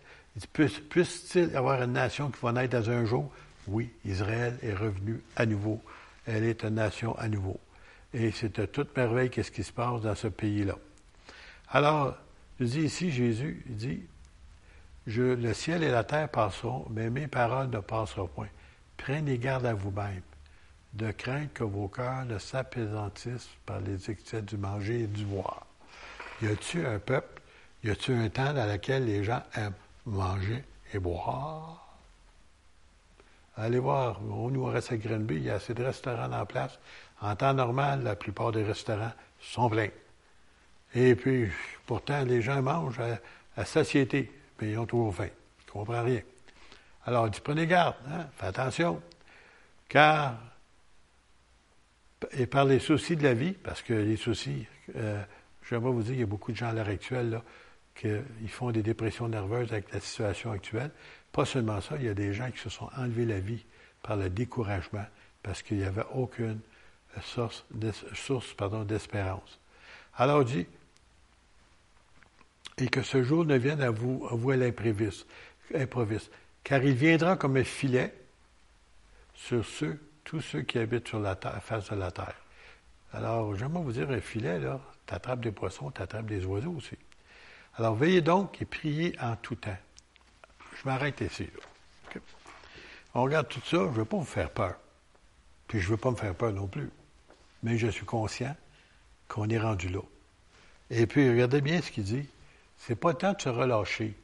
[0.54, 3.32] Puisse-t-il avoir une nation qui va naître dans un jour?
[3.68, 5.82] Oui, Israël est revenu à nouveau.
[6.26, 7.60] Elle est une nation à nouveau.
[8.14, 10.76] Et c'est à toute merveille qu'est-ce qui se passe dans ce pays-là.
[11.70, 12.16] Alors,
[12.60, 14.02] je dis ici, Jésus, il dit,
[15.06, 18.48] je, le ciel et la terre passeront, mais mes paroles ne passeront point.
[18.98, 20.22] Prenez garde à vous-même,
[20.94, 25.66] de craindre que vos cœurs ne s'apaisantissent par les excès du manger et du boire.
[26.42, 27.42] Y a-t-il un peuple,
[27.84, 29.74] y a-t-il un temps dans lequel les gens aiment
[30.06, 30.64] manger
[30.94, 31.88] et boire?
[33.56, 36.78] Allez voir, on nous reste à Grenby, il y a assez de restaurants en place.
[37.22, 39.90] En temps normal, la plupart des restaurants sont pleins.
[40.94, 41.52] Et puis,
[41.88, 43.18] pourtant, les gens mangent à,
[43.58, 45.28] la société, mais ils ont toujours faim.
[45.28, 46.22] Ils ne comprennent rien.
[47.06, 49.02] Alors, il dit, prenez garde, hein, faites attention,
[49.90, 50.36] car,
[52.34, 55.24] et par les soucis de la vie, parce que les soucis, euh,
[55.68, 57.44] j'aimerais vous dire, il y a beaucoup de gens à l'heure actuelle, là,
[57.98, 60.92] qu'ils font des dépressions nerveuses avec la situation actuelle.
[61.32, 63.66] Pas seulement ça, il y a des gens qui se sont enlevés la vie
[64.04, 65.06] par le découragement,
[65.44, 66.60] parce qu'il n'y avait aucune
[67.22, 69.60] source, d'espérance.
[70.16, 70.68] Alors, dit,
[72.78, 76.32] et que ce jour ne vienne à vous, à vous à improviste,
[76.64, 78.14] car il viendra comme un filet
[79.34, 82.36] sur ceux, tous ceux qui habitent sur la terre, face de la terre.
[83.14, 86.98] Alors, j'aimerais vous dire, un filet, là, t'attrapes des poissons, t'attrapes des oiseaux aussi.
[87.78, 89.78] Alors, veillez donc et priez en tout temps.
[90.76, 91.48] Je m'arrête ici.
[93.14, 94.76] On regarde tout ça, je ne veux pas vous faire peur.
[95.68, 96.90] Puis je ne veux pas me faire peur non plus.
[97.62, 98.56] Mais je suis conscient
[99.28, 100.02] qu'on est rendu là.
[100.90, 102.28] Et puis, regardez bien ce qu'il dit.
[102.78, 104.16] C'est pas le temps de se relâcher.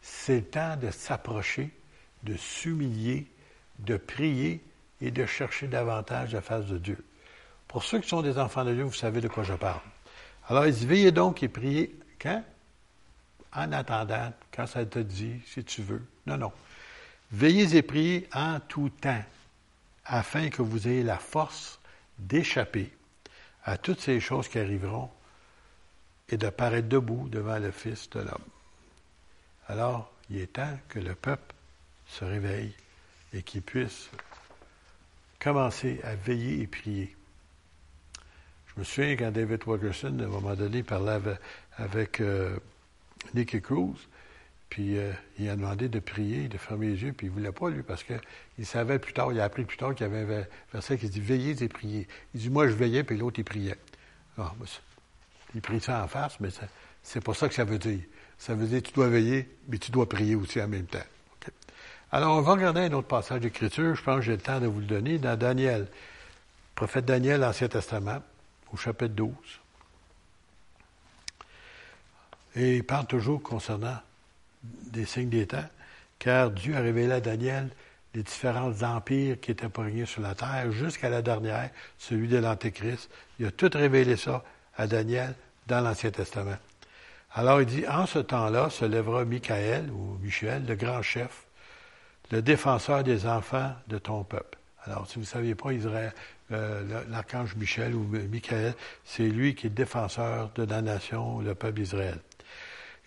[0.00, 1.70] C'est le temps de s'approcher,
[2.22, 3.26] de s'humilier,
[3.80, 4.62] de prier
[5.00, 7.04] et de chercher davantage la face de Dieu.
[7.68, 9.80] Pour ceux qui sont des enfants de Dieu, vous savez de quoi je parle.
[10.48, 12.42] Alors, il dit, veillez donc et priez quand?
[13.56, 16.06] En attendant, quand ça te dit, si tu veux.
[16.26, 16.52] Non, non.
[17.32, 19.24] Veillez et priez en tout temps,
[20.04, 21.80] afin que vous ayez la force
[22.18, 22.92] d'échapper
[23.64, 25.10] à toutes ces choses qui arriveront
[26.28, 28.44] et de paraître debout devant le Fils de l'homme.
[29.68, 31.54] Alors, il est temps que le peuple
[32.06, 32.74] se réveille
[33.32, 34.10] et qu'il puisse
[35.40, 37.16] commencer à veiller et prier.
[38.68, 41.20] Je me souviens quand David Wilkerson, à un moment donné, parlait
[41.78, 42.58] avec, euh,
[43.34, 44.08] Nicky Cruz,
[44.68, 47.52] puis euh, il a demandé de prier, de fermer les yeux, puis il ne voulait
[47.52, 50.20] pas, lui, parce qu'il savait plus tard, il a appris plus tard qu'il y avait
[50.22, 52.08] un ver- verset qui dit Veillez et priez.
[52.34, 53.76] Il dit Moi, je veillais, puis l'autre, il priait.
[54.38, 54.52] Ah,
[55.54, 56.48] il prie ça en face, mais
[57.02, 58.00] c'est pas ça que ça veut dire.
[58.38, 60.98] Ça veut dire tu dois veiller, mais tu dois prier aussi en même temps.
[62.12, 63.94] Alors, on va regarder un autre passage d'écriture.
[63.94, 65.18] Je pense que j'ai le temps de vous le donner.
[65.18, 65.88] Dans Daniel,
[66.74, 68.22] prophète Daniel, Ancien Testament,
[68.72, 69.32] au chapitre 12.
[72.56, 73.98] Et il parle toujours concernant
[74.62, 75.68] des signes des temps,
[76.18, 77.68] car Dieu a révélé à Daniel
[78.14, 83.10] les différents empires qui étaient régnés sur la terre jusqu'à la dernière, celui de l'Antéchrist.
[83.38, 84.42] Il a tout révélé ça
[84.76, 85.34] à Daniel
[85.66, 86.56] dans l'Ancien Testament.
[87.34, 91.44] Alors il dit, en ce temps-là se lèvera Michael, ou Michel, le grand chef,
[92.30, 94.56] le défenseur des enfants de ton peuple.
[94.84, 96.12] Alors, si vous ne saviez pas, Israël,
[96.52, 101.54] euh, le- l'archange Michel ou Michael, c'est lui qui est défenseur de la nation, le
[101.54, 102.18] peuple d'Israël.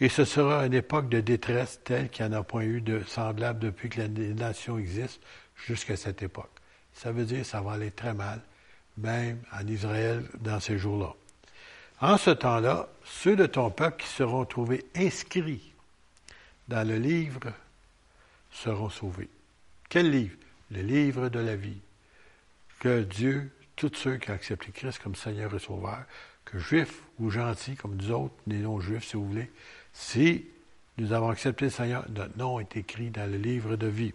[0.01, 3.03] Et ce sera une époque de détresse telle qu'il n'y en a point eu de
[3.03, 5.21] semblable depuis que la nation existe
[5.55, 6.51] jusqu'à cette époque.
[6.93, 8.41] Ça veut dire que ça va aller très mal,
[8.97, 11.13] même en Israël dans ces jours-là.
[12.01, 15.73] En ce temps-là, ceux de ton peuple qui seront trouvés inscrits
[16.69, 17.51] dans le livre
[18.51, 19.29] seront sauvés.
[19.89, 20.37] Quel livre?
[20.71, 21.81] Le livre de la vie.
[22.79, 26.03] Que Dieu, tous ceux qui ont accepté Christ comme Seigneur et Sauveur,
[26.45, 29.51] que juifs ou gentils comme nous autres, les non-juifs si vous voulez,
[29.99, 30.45] si
[30.97, 34.13] nous avons accepté le Seigneur, notre nom est écrit dans le livre de vie.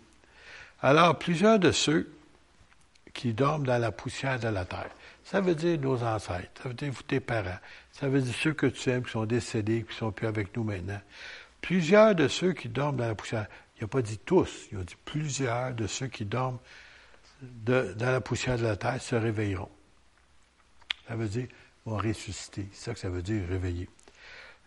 [0.81, 2.11] Alors, plusieurs de ceux
[3.13, 4.91] qui dorment dans la poussière de la terre,
[5.25, 7.59] ça veut dire nos ancêtres, ça veut dire tes parents,
[7.93, 10.57] ça veut dire ceux que tu aimes qui sont décédés, qui ne sont plus avec
[10.57, 11.01] nous maintenant.
[11.61, 14.85] Plusieurs de ceux qui dorment dans la poussière, il n'a pas dit tous, il a
[14.85, 16.59] dit plusieurs de ceux qui dorment
[17.43, 19.71] dans la poussière de la terre se réveilleront.
[21.07, 21.47] Ça veut dire
[21.85, 22.69] vont ressusciter.
[22.73, 23.89] C'est ça que ça veut dire réveiller.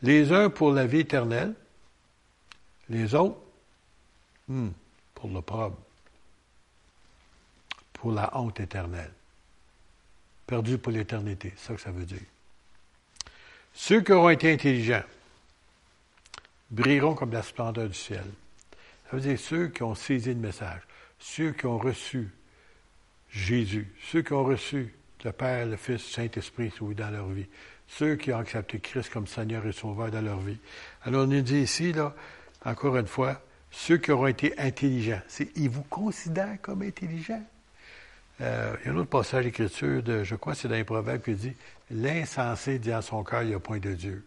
[0.02, 1.54] Les uns pour la vie éternelle,
[2.90, 3.40] les autres
[4.48, 4.70] hmm,
[5.16, 5.78] pour l'opprobre,
[7.94, 9.12] pour la honte éternelle.
[10.46, 12.22] Perdus pour l'éternité, c'est ça que ça veut dire.
[13.74, 15.04] Ceux qui auront été intelligents
[16.70, 18.24] brilleront comme la splendeur du ciel.
[19.10, 20.82] Ça veut dire ceux qui ont saisi le message,
[21.20, 22.30] ceux qui ont reçu
[23.30, 24.94] Jésus, ceux qui ont reçu
[25.24, 27.48] le Père, le Fils, le Saint-Esprit dans leur vie,
[27.88, 30.58] ceux qui ont accepté Christ comme Seigneur et Sauveur dans leur vie.
[31.04, 32.14] Alors on nous dit ici, là,
[32.66, 35.22] encore une fois, ceux qui auront été intelligents.
[35.28, 37.44] C'est, ils vous considèrent comme intelligents.
[38.42, 41.22] Euh, il y a un autre passage d'écriture, de, je crois c'est dans les Proverbes,
[41.22, 41.54] qui dit
[41.90, 44.26] L'insensé dit en son cœur, il n'y a point de Dieu.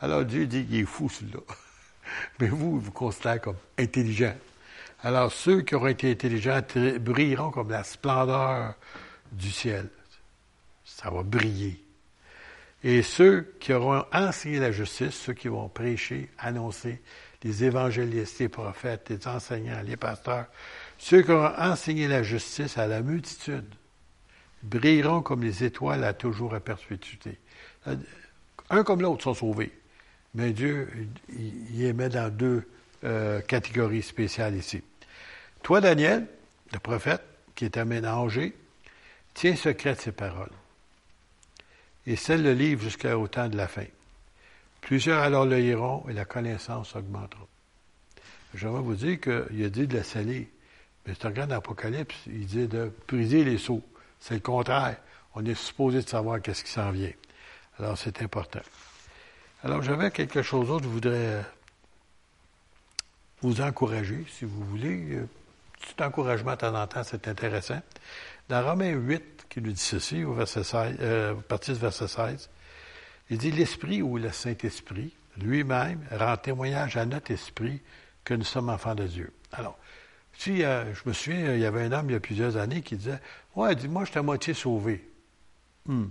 [0.00, 1.40] Alors Dieu dit Il est fou celui-là.
[2.40, 4.34] Mais vous, vous considère comme intelligent.
[5.02, 6.60] Alors ceux qui auront été intelligents
[7.00, 8.74] brilleront comme la splendeur
[9.32, 9.88] du ciel.
[10.84, 11.82] Ça va briller.
[12.82, 17.02] Et ceux qui auront enseigné la justice, ceux qui vont prêcher, annoncer,
[17.42, 20.46] les évangélistes, les prophètes, les enseignants, les pasteurs,
[20.98, 23.68] ceux qui auront enseigné la justice à la multitude,
[24.62, 27.38] brilleront comme les étoiles à toujours à perpétuité.
[28.68, 29.72] Un comme l'autre sont sauvés.
[30.34, 30.88] Mais Dieu,
[31.30, 32.68] il, les met dans deux
[33.04, 34.82] euh, catégories spéciales ici.
[35.62, 36.26] Toi, Daniel,
[36.72, 37.22] le prophète,
[37.54, 38.54] qui est aménagé,
[39.34, 40.50] tiens secret ses paroles
[42.10, 43.84] et scelle le livre jusqu'au temps de la fin.
[44.80, 47.46] Plusieurs alors le liront et la connaissance augmentera.
[48.54, 50.50] J'aimerais vous dire qu'il a dit de la sceller.
[51.06, 53.82] Mais si tu regardes l'Apocalypse, il dit de briser les seaux.
[54.18, 54.96] C'est le contraire.
[55.36, 57.12] On est supposé de savoir qu'est-ce qui s'en vient.
[57.78, 58.60] Alors, c'est important.
[59.62, 61.42] Alors, j'avais quelque chose d'autre, je voudrais euh,
[63.42, 65.12] vous encourager, si vous voulez.
[65.12, 65.28] Euh,
[65.80, 67.80] Petit encouragement de temps en temps, c'est intéressant.
[68.48, 72.48] Dans Romains 8, qui nous dit ceci, au verset 16, euh, partie du verset 16,
[73.28, 77.80] il dit L'Esprit ou le Saint-Esprit lui-même rend témoignage à notre esprit
[78.24, 79.32] que nous sommes enfants de Dieu.
[79.52, 79.76] Alors,
[80.38, 82.80] si euh, je me souviens, il y avait un homme il y a plusieurs années
[82.80, 83.20] qui disait
[83.56, 85.06] Ouais, dis-moi, je suis à moitié sauvé.
[85.88, 86.10] Hum,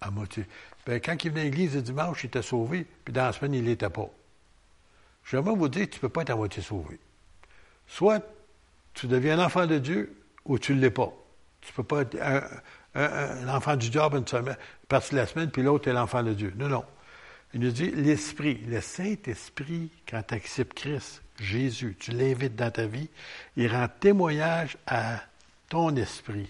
[0.00, 0.44] à moitié.
[0.86, 3.54] Ben, quand il venait à l'église le dimanche, il était sauvé, puis dans la semaine,
[3.54, 4.10] il ne l'était pas.
[5.24, 7.00] J'aimerais vous dire tu ne peux pas être à moitié sauvé.
[7.86, 8.22] Soit
[8.92, 10.14] tu deviens un enfant de Dieu
[10.44, 11.12] ou tu ne l'es pas.
[11.64, 12.16] Tu ne peux pas être
[12.94, 14.56] un, enfant du diable une semaine,
[14.88, 16.52] partie de la semaine, puis l'autre est l'enfant de Dieu.
[16.56, 16.84] Non, non.
[17.52, 22.86] Il nous dit l'Esprit, le Saint-Esprit, quand tu acceptes Christ, Jésus, tu l'invites dans ta
[22.86, 23.08] vie,
[23.56, 25.20] il rend témoignage à
[25.68, 26.48] ton esprit,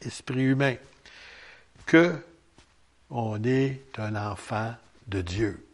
[0.00, 0.74] esprit humain,
[1.86, 2.16] que
[3.10, 4.74] on est un enfant
[5.06, 5.66] de Dieu.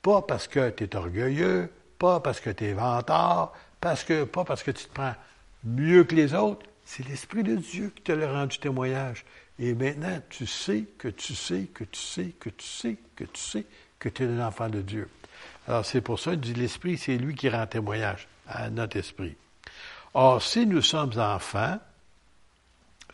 [0.00, 4.44] Pas parce que tu es orgueilleux, pas parce que tu es vantard, parce que, pas
[4.44, 5.14] parce que tu te prends
[5.64, 6.66] mieux que les autres.
[6.94, 9.24] C'est l'Esprit de Dieu qui te l'a rendu témoignage.
[9.58, 13.40] Et maintenant, tu sais que tu sais que tu sais que tu sais que tu
[13.40, 13.64] sais
[13.98, 15.08] que tu es un enfant de Dieu.
[15.66, 19.34] Alors, c'est pour ça, il dit l'Esprit, c'est lui qui rend témoignage à notre esprit.
[20.12, 21.80] Or, si nous sommes enfants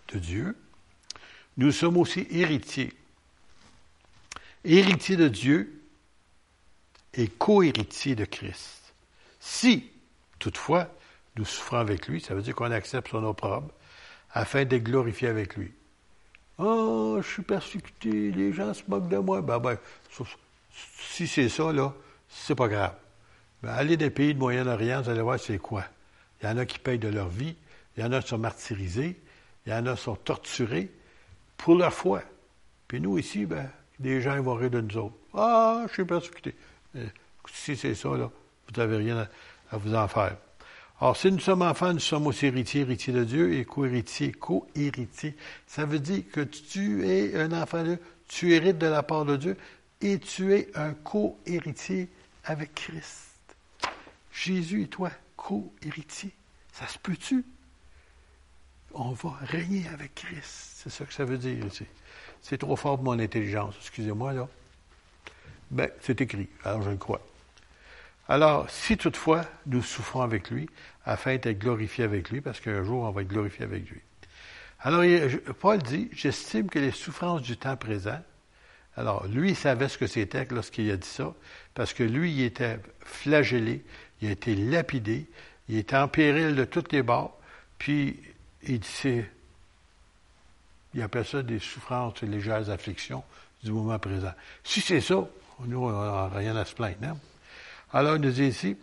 [0.09, 0.57] de Dieu,
[1.57, 2.93] nous sommes aussi héritiers.
[4.65, 5.85] Héritiers de Dieu
[7.15, 8.93] et co-héritiers de Christ.
[9.39, 9.89] Si,
[10.41, 10.93] toutefois,
[11.39, 13.71] nous souffrons avec lui, ça veut dire qu'on accepte son opprobre,
[14.33, 15.73] afin d'être glorifié avec lui.
[16.59, 19.41] Oh, je suis persécuté, les gens se moquent de moi.
[19.41, 19.79] Ben, ben,
[20.99, 21.95] si c'est ça, là,
[22.29, 22.95] c'est pas grave.
[23.63, 25.85] Ben, allez des pays de Moyen-Orient, vous allez voir c'est quoi.
[26.43, 27.57] Il y en a qui payent de leur vie,
[27.97, 29.21] il y en a qui sont martyrisés,
[29.67, 30.91] il y en a qui sont torturés
[31.57, 32.23] pour leur foi.
[32.89, 33.71] Puis nous, ici, ben,
[34.01, 35.17] les gens ils vont rire de nous autres.
[35.35, 36.55] Ah, je suis persécuté.
[36.97, 37.07] Euh,
[37.53, 38.31] Si c'est ça, là,
[38.67, 39.29] vous n'avez rien
[39.71, 40.37] à vous en faire.
[41.01, 45.37] Or, si nous sommes enfants, nous sommes aussi héritiers, héritiers de Dieu et co-héritiers, co-héritiers.
[45.67, 49.25] Ça veut dire que tu es un enfant de Dieu, tu hérites de la part
[49.25, 49.57] de Dieu
[50.01, 52.09] et tu es un co-héritier
[52.45, 53.27] avec Christ.
[54.33, 56.33] Jésus et toi, co-héritier.
[56.73, 57.45] Ça se peut-tu?
[58.95, 60.83] On va régner avec Christ.
[60.83, 61.85] C'est ça que ça veut dire ici.
[62.43, 63.75] C'est trop fort pour mon intelligence.
[63.81, 64.49] Excusez-moi, là.
[65.71, 66.49] Ben, c'est écrit.
[66.65, 67.21] Alors, je le crois.
[68.29, 70.69] Alors, si toutefois nous souffrons avec lui,
[71.07, 74.01] afin d'être glorifiés avec lui, parce qu'un jour on va être glorifié avec lui.
[74.81, 75.03] Alors,
[75.59, 78.21] Paul dit, j'estime que les souffrances du temps présent,
[78.97, 81.33] alors lui, il savait ce que c'était lorsqu'il a dit ça,
[81.75, 83.83] parce que lui, il était flagellé,
[84.21, 85.27] il a été lapidé,
[85.69, 87.39] il était en péril de toutes les bords,
[87.79, 88.21] puis
[88.65, 89.31] il dit, c'est,
[90.95, 93.25] il appelle ça des souffrances, des légères afflictions
[93.63, 94.33] du moment présent.
[94.65, 95.27] Si c'est ça,
[95.65, 97.19] nous, on n'a rien à se plaindre, non?
[97.91, 98.77] Alors, il nous dit ici,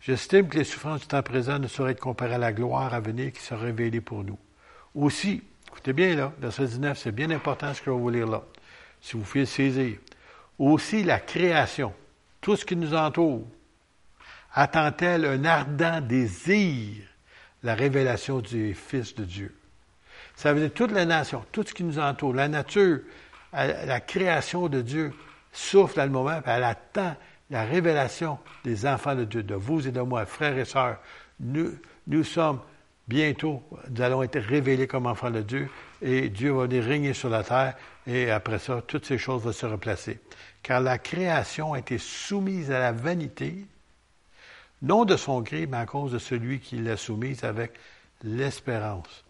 [0.00, 3.00] j'estime que les souffrances du temps présent ne sauraient être comparées à la gloire à
[3.00, 4.38] venir qui sera révélée pour nous.
[4.94, 8.26] Aussi, écoutez bien là, verset 19, c'est bien important ce que je vais vous lire
[8.26, 8.42] là,
[9.00, 9.96] si vous pouvez saisir.
[10.58, 11.94] Aussi, la création,
[12.42, 13.46] tout ce qui nous entoure,
[14.52, 17.02] attend-elle un ardent désir
[17.62, 19.56] la révélation du Fils de Dieu?
[20.36, 23.00] Ça veut dire toute la nation, tout ce qui nous entoure, la nature,
[23.54, 25.14] la création de Dieu
[25.52, 27.16] souffle dans le moment, elle attend
[27.50, 30.98] la révélation des enfants de Dieu, de vous et de moi, frères et sœurs.
[31.40, 31.72] Nous,
[32.06, 32.60] nous sommes
[33.08, 35.68] bientôt, nous allons être révélés comme enfants de Dieu,
[36.00, 37.74] et Dieu va venir régner sur la terre,
[38.06, 40.20] et après ça, toutes ces choses vont se replacer.
[40.62, 43.66] Car la création a été soumise à la vanité,
[44.82, 47.72] non de son gré, mais à cause de celui qui l'a soumise avec
[48.22, 49.24] l'espérance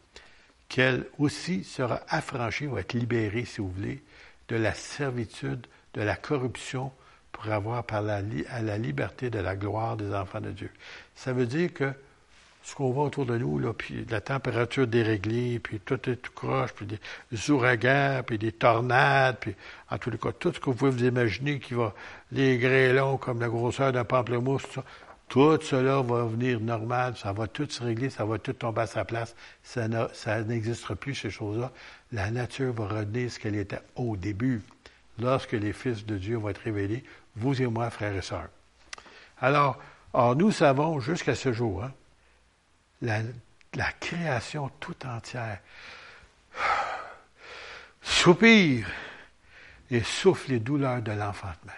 [0.69, 4.03] qu'elle aussi sera affranchie, va être libérée, si vous voulez,
[4.49, 6.93] de la servitude, de la corruption,
[7.33, 8.21] pour avoir par la,
[8.51, 10.71] à la liberté de la gloire des enfants de Dieu.
[11.15, 11.93] Ça veut dire que
[12.63, 16.33] ce qu'on voit autour de nous, là, puis la température déréglée, puis tout est tout
[16.33, 19.55] croche, puis des ouragans, puis des tornades, puis
[19.91, 21.95] en tous les cas, tout ce que vous pouvez vous imaginer qui va,
[22.33, 24.83] les grêlons comme la grosseur d'un pamplemousse, tout ça,
[25.29, 28.87] tout cela va venir normal, ça va tout se régler, ça va tout tomber à
[28.87, 29.37] sa place.
[29.63, 29.89] Ça
[30.43, 31.71] n'existera plus, ces choses-là.
[32.13, 34.61] La nature va redevenir ce qu'elle était au début.
[35.21, 37.05] Lorsque les fils de Dieu vont être révélés,
[37.37, 38.49] vous et moi, frères et sœurs.
[39.41, 39.79] Alors,
[40.13, 41.93] or, nous savons jusqu'à ce jour, hein,
[43.03, 45.61] la, création tout entière
[48.03, 48.91] soupire
[49.91, 51.73] et souffle les douleurs de l'enfantement.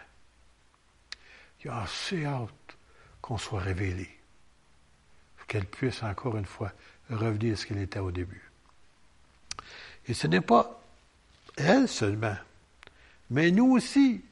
[1.64, 2.76] Il a assez hâte
[3.20, 4.10] qu'on soit révélé,
[5.46, 6.72] qu'elle puisse encore une fois
[7.08, 8.50] revenir à ce qu'elle était au début.
[10.08, 10.80] Et ce n'est pas
[11.56, 12.36] elle seulement,
[13.30, 14.24] mais nous aussi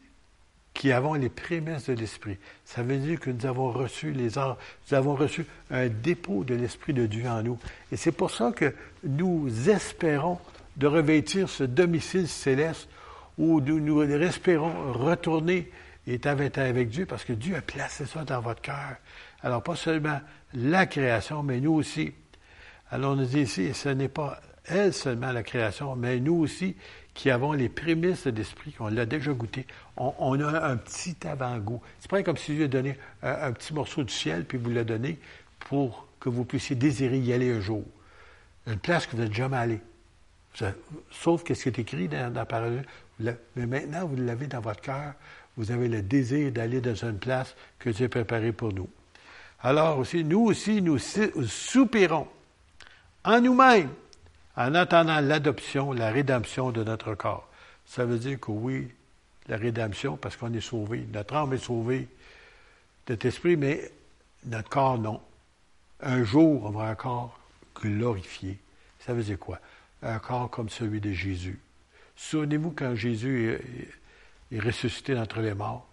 [0.74, 2.38] qui avons les prémices de l'Esprit.
[2.64, 6.92] Ça veut dire que nous avons reçu les nous avons reçu un dépôt de l'Esprit
[6.92, 7.58] de Dieu en nous.
[7.92, 8.74] Et c'est pour ça que
[9.04, 10.38] nous espérons
[10.76, 12.88] de revêtir ce domicile céleste
[13.36, 15.70] où nous, nous espérons retourner
[16.06, 18.96] et être avec, avec Dieu parce que Dieu a placé ça dans votre cœur.
[19.42, 20.20] Alors, pas seulement
[20.54, 22.12] la création, mais nous aussi.
[22.90, 26.76] Alors, on nous dit ici, ce n'est pas elle seulement la création, mais nous aussi
[27.14, 29.66] qui avons les prémices de l'esprit, qu'on l'a déjà goûté.
[30.02, 31.82] On, a un petit avant-goût.
[31.98, 34.82] C'est pas comme si Dieu donné un, un petit morceau du ciel, puis vous l'a
[34.84, 35.18] donné
[35.58, 37.84] pour que vous puissiez désirer y aller un jour.
[38.66, 39.80] Une place que vous n'êtes jamais allé.
[41.10, 42.82] Sauf que ce qui est écrit dans, la parole,
[43.18, 45.14] mais maintenant vous l'avez dans votre cœur.
[45.56, 48.88] Vous avez le désir d'aller dans une place que Dieu a préparée pour nous.
[49.62, 52.26] Alors aussi, nous aussi, nous soupirons
[53.24, 53.90] en nous-mêmes
[54.56, 57.48] en attendant l'adoption, la rédemption de notre corps.
[57.84, 58.88] Ça veut dire que oui,
[59.50, 61.06] la rédemption, parce qu'on est sauvé.
[61.12, 62.08] Notre âme est sauvée,
[63.08, 63.90] notre esprit, mais
[64.46, 65.20] notre corps, non.
[66.00, 67.38] Un jour, on va un corps
[67.74, 68.58] glorifié.
[69.00, 69.58] Ça veut dire quoi?
[70.02, 71.58] Un corps comme celui de Jésus.
[72.16, 73.58] Souvenez-vous quand Jésus
[74.52, 75.86] est, ressuscité d'entre les morts.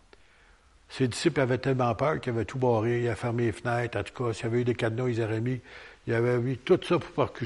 [0.89, 4.03] Ses disciples avaient tellement peur qu'ils avaient tout barré, ils avaient fermé les fenêtres, en
[4.03, 5.59] tout cas, s'il y avait eu des cadenas, ils auraient mis,
[6.05, 7.45] ils avaient mis tout ça pour que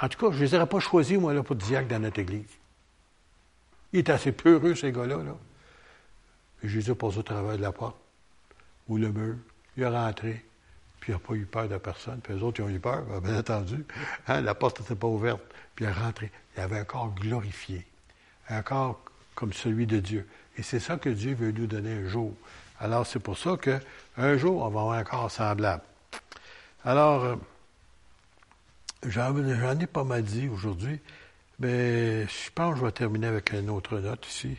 [0.00, 2.20] en tout cas, je ne les aurais pas choisis, moi, là, pour diacre dans notre
[2.20, 2.44] église.
[3.92, 5.16] Il est assez peureux, ces gars-là.
[5.16, 5.36] Là.
[6.62, 7.96] Jésus passe au travers de la porte
[8.88, 9.36] ou le mur.
[9.76, 10.44] Il est rentré,
[11.00, 12.20] puis il n'a pas eu peur de personne.
[12.20, 13.84] Puis les autres, ils ont eu peur, bien entendu.
[14.26, 15.40] Hein, la porte n'était pas ouverte.
[15.74, 16.30] Puis il est rentré.
[16.56, 17.86] Il avait un corps glorifié.
[18.48, 19.00] Un corps
[19.34, 20.26] comme celui de Dieu.
[20.56, 22.34] Et c'est ça que Dieu veut nous donner un jour.
[22.80, 25.82] Alors, c'est pour ça qu'un jour, on va avoir un corps semblable.
[26.84, 27.36] Alors, euh,
[29.06, 31.00] j'en ai pas mal dit aujourd'hui,
[31.58, 34.56] mais je pense que je vais terminer avec une autre note ici.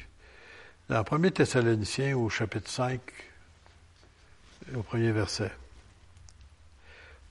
[0.89, 2.99] Dans 1 Thessaloniciens, au chapitre 5,
[4.75, 5.51] au premier verset.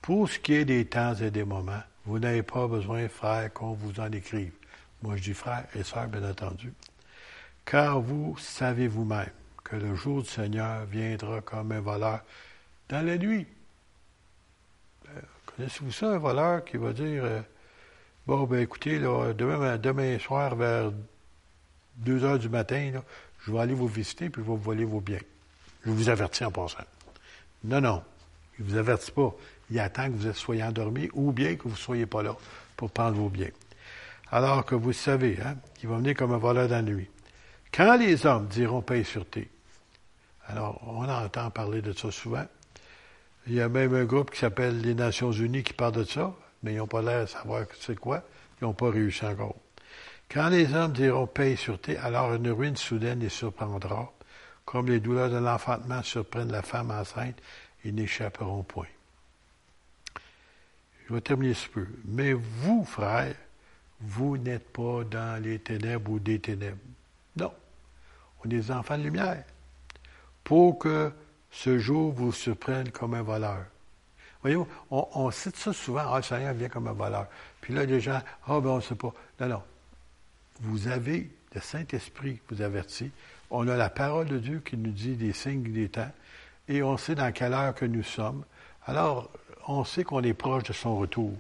[0.01, 3.73] Pour ce qui est des temps et des moments, vous n'avez pas besoin, frères, qu'on
[3.73, 4.53] vous en écrive.
[5.03, 6.73] Moi, je dis frères et sœurs, bien entendu.
[7.65, 9.31] Car vous savez vous-même
[9.62, 12.20] que le jour du Seigneur viendra comme un voleur
[12.89, 13.47] dans la nuit.
[15.09, 17.43] Euh, Connaissez-vous ça, un voleur qui va dire euh,
[18.28, 20.92] Bon, ben écoutez, demain, soir, vers
[21.96, 23.00] 2 heures du matin,
[23.40, 25.22] je vais aller vous visiter puis je vais vous voler vos biens.
[25.86, 26.84] Je vous avertis en passant.
[27.64, 28.02] Non, non.
[28.59, 29.34] Il ne vous avertit pas.
[29.70, 32.36] Il attend que vous soyez endormis ou bien que vous ne soyez pas là
[32.76, 33.48] pour prendre vos biens.
[34.30, 37.09] Alors que vous savez, hein, qu'il va venir comme un voleur dans la nuit.
[37.72, 39.48] Quand les hommes diront paix et sûreté,
[40.48, 42.44] alors on entend parler de ça souvent.
[43.46, 46.34] Il y a même un groupe qui s'appelle les Nations Unies qui parle de ça,
[46.62, 48.22] mais ils n'ont pas l'air de savoir c'est quoi.
[48.60, 49.56] Ils n'ont pas réussi encore.
[50.30, 54.12] Quand les hommes diront paix et sûreté, alors une ruine soudaine les surprendra,
[54.64, 57.40] comme les douleurs de l'enfantement surprennent la femme enceinte
[57.85, 58.86] et n'échapperont point.
[61.09, 61.86] Je vais terminer ce peu.
[62.05, 63.35] Mais vous, frères,
[64.01, 66.76] vous n'êtes pas dans les ténèbres ou des ténèbres.
[67.36, 67.52] Non.
[68.40, 69.44] On est des enfants de lumière.
[70.44, 71.10] Pour que
[71.51, 73.64] ce jour vous surprenne comme un voleur.
[74.43, 77.27] Voyez-vous, on, cite ça souvent, ah, le Seigneur vient comme un voleur.
[77.60, 79.12] Puis là, les gens, ah, ben, on ne sait pas.
[79.40, 79.62] Non, non.
[80.60, 83.10] Vous avez le Saint-Esprit qui vous avertit.
[83.51, 86.10] On a la parole de Dieu qui nous dit des signes des temps.
[86.69, 88.44] Et on sait dans quelle heure que nous sommes.
[88.86, 89.31] Alors,
[89.66, 91.32] on sait qu'on est proche de son retour.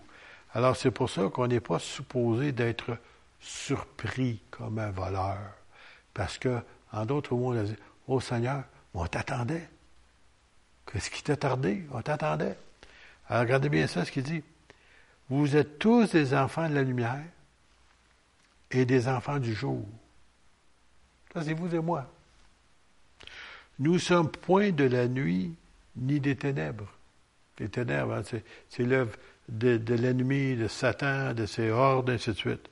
[0.54, 2.98] Alors, c'est pour ça qu'on n'est pas supposé d'être
[3.40, 5.38] surpris comme un voleur.
[6.14, 6.60] Parce que,
[6.92, 7.76] en d'autres mots, on a dit,
[8.08, 8.64] oh Seigneur,
[8.94, 9.68] on t'attendait.
[10.90, 11.84] Qu'est-ce qui t'a tardé?
[11.92, 12.56] On t'attendait.
[13.28, 14.42] Alors, regardez bien ça, ce qu'il dit.
[15.28, 17.24] Vous êtes tous des enfants de la lumière
[18.70, 19.86] et des enfants du jour.
[21.32, 22.10] Ça, c'est vous et moi.
[23.78, 25.54] Nous sommes point de la nuit
[25.96, 26.88] ni des ténèbres.
[27.58, 28.22] Les ténèbres, hein,
[28.70, 29.16] c'est, l'œuvre
[29.48, 32.68] de, de l'ennemi, de Satan, de ses hordes, ainsi de suite.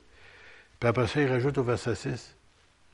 [0.80, 2.34] Puis après ça, il rajoute au verset 6,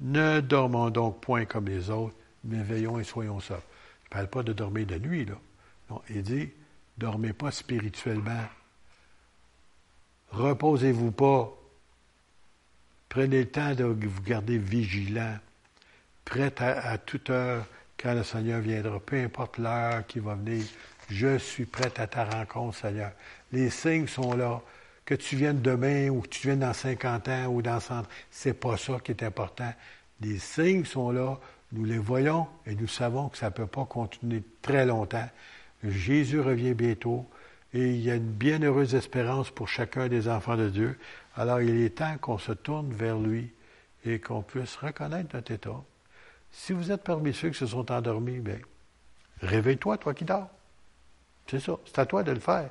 [0.00, 3.62] Ne dormons donc point comme les autres, mais veillons et soyons sobres.
[4.02, 5.34] Il ne parle pas de dormir de nuit, là.
[5.90, 6.50] Non, il dit,
[6.96, 8.44] dormez pas spirituellement.
[10.30, 11.52] Reposez-vous pas.
[13.08, 15.36] Prenez le temps de vous garder vigilant.
[16.24, 17.66] prête à, toute heure
[17.98, 18.98] quand le Seigneur viendra.
[19.00, 20.64] Peu importe l'heure qui va venir,
[21.10, 23.12] je suis prête à ta rencontre, Seigneur.
[23.52, 24.62] Les signes sont là.
[25.04, 28.06] Que tu viennes demain ou que tu viennes dans 50 ans ou dans 100 ans,
[28.30, 29.74] c'est pas ça qui est important.
[30.20, 31.38] Les signes sont là,
[31.72, 35.28] nous les voyons et nous savons que ça ne peut pas continuer très longtemps.
[35.84, 37.28] Jésus revient bientôt
[37.74, 40.98] et il y a une bienheureuse espérance pour chacun des enfants de Dieu.
[41.36, 43.50] Alors il est temps qu'on se tourne vers lui
[44.04, 45.82] et qu'on puisse reconnaître notre état.
[46.50, 48.58] Si vous êtes parmi ceux qui se sont endormis, bien,
[49.40, 50.50] réveille-toi, toi qui dors.
[51.46, 52.70] C'est ça, c'est à toi de le faire.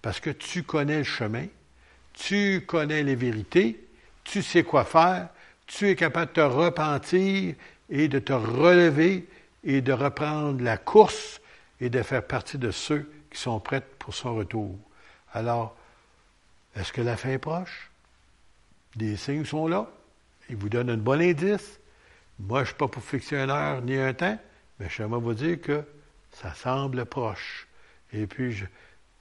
[0.00, 1.46] Parce que tu connais le chemin,
[2.14, 3.84] tu connais les vérités,
[4.24, 5.28] tu sais quoi faire,
[5.66, 7.54] tu es capable de te repentir
[7.90, 9.28] et de te relever
[9.64, 11.40] et de reprendre la course
[11.80, 14.76] et de faire partie de ceux qui sont prêts pour son retour.
[15.32, 15.76] Alors,
[16.74, 17.90] est-ce que la fin est proche?
[18.96, 19.90] Des signes sont là.
[20.48, 21.78] Ils vous donnent un bon indice.
[22.38, 24.38] Moi, je ne suis pas pour fixer une heure ni un temps,
[24.78, 25.84] mais je vais vous dire que
[26.32, 27.66] ça semble proche.
[28.12, 28.62] Et puis,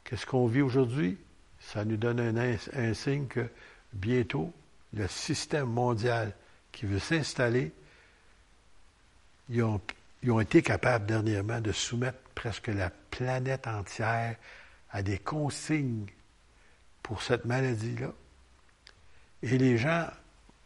[0.03, 1.17] qu'est-ce qu'on vit aujourd'hui?
[1.59, 3.49] Ça nous donne un, signe que
[3.91, 4.53] bientôt,
[4.93, 6.33] le système mondial
[6.71, 7.71] qui veut s'installer,
[9.49, 14.35] ils ont été capables dernièrement de soumettre presque la planète entière
[14.91, 16.05] à des consignes
[17.01, 18.11] pour cette maladie-là.
[19.41, 20.05] Et les gens,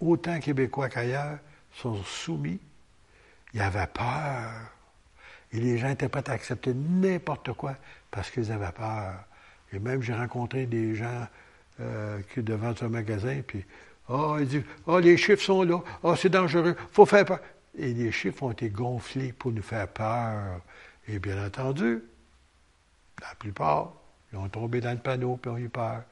[0.01, 1.39] autant québécois qu'ailleurs,
[1.71, 2.59] sont soumis.
[3.53, 4.51] Il y avait peur.
[5.53, 7.77] Et les gens étaient prêts à accepter n'importe quoi
[8.11, 9.23] parce qu'ils avaient peur.
[9.71, 11.25] Et même, j'ai rencontré des gens
[11.79, 13.65] euh, qui devant un magasin, puis,
[14.09, 17.39] ah, ils disent, ah, les chiffres sont là, ah, c'est dangereux, faut faire peur.
[17.77, 20.59] Et les chiffres ont été gonflés pour nous faire peur.
[21.11, 22.01] Et bien entendu,
[23.21, 23.91] la plupart,
[24.31, 26.03] ils ont tombé dans le panneau puis ont eu peur.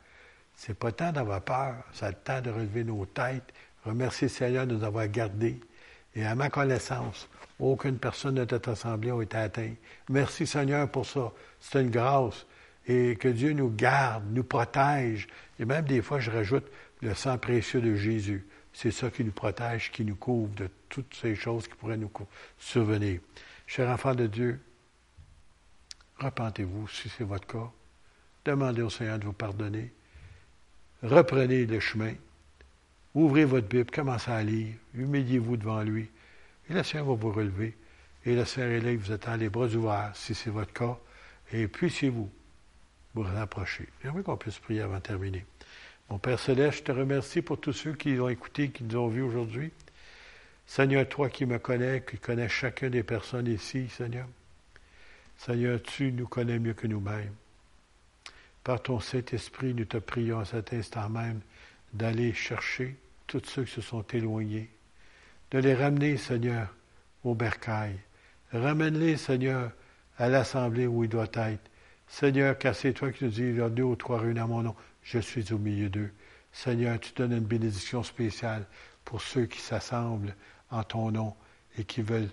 [0.58, 3.54] C'est pas temps d'avoir peur, c'est le temps de relever nos têtes,
[3.86, 5.62] remercier Seigneur de nous avoir gardés.
[6.16, 9.78] Et à ma connaissance, aucune personne de cette assemblée n'a été atteinte.
[10.10, 11.32] Merci Seigneur pour ça.
[11.62, 12.46] C'est une grâce.
[12.86, 15.30] Et que Dieu nous garde, nous protège.
[15.60, 16.66] Et même des fois, je rajoute
[17.02, 18.46] le sang précieux de Jésus.
[18.74, 22.12] C'est ça qui nous protège, qui nous couvre de toutes ces choses qui pourraient nous
[22.58, 23.22] survenir.
[23.66, 24.60] Chers enfants de Dieu,
[26.20, 27.72] repentez-vous si c'est votre cas.
[28.46, 29.92] Demandez au Seigneur de vous pardonner.
[31.04, 32.14] Reprenez le chemin.
[33.16, 34.76] Ouvrez votre Bible, commencez à lire.
[34.94, 36.10] Humiliez-vous devant lui.
[36.70, 37.76] Et le Seigneur va vous relever.
[38.26, 40.98] Et le Seigneur est là, vous attend les bras ouverts, si c'est votre cas.
[41.52, 42.30] Et puissiez-vous
[43.16, 43.88] vous rapprocher.
[44.04, 45.46] J'aimerais qu'on puisse prier avant de terminer.
[46.10, 49.08] Mon Père Céleste, je te remercie pour tous ceux qui ont écouté, qui nous ont
[49.08, 49.72] vus aujourd'hui.
[50.68, 54.28] Seigneur, toi qui me connais, qui connais chacune des personnes ici, Seigneur.
[55.40, 57.34] Seigneur, tu nous connais mieux que nous-mêmes.
[58.62, 61.40] Par ton Saint-Esprit, nous te prions à cet instant même
[61.94, 64.70] d'aller chercher tous ceux qui se sont éloignés,
[65.52, 66.76] de les ramener, Seigneur,
[67.24, 67.98] au bercail.
[68.52, 69.72] Ramène-les, Seigneur,
[70.18, 71.72] à l'assemblée où il doit être.
[72.10, 74.46] Seigneur, car c'est toi qui nous dis, il y a deux ou trois réunis à
[74.46, 76.12] mon nom, je suis au milieu d'eux.
[76.52, 78.66] Seigneur, tu donnes une bénédiction spéciale
[79.06, 80.36] pour ceux qui s'assemblent
[80.70, 81.34] en ton nom
[81.78, 82.30] et qui veulent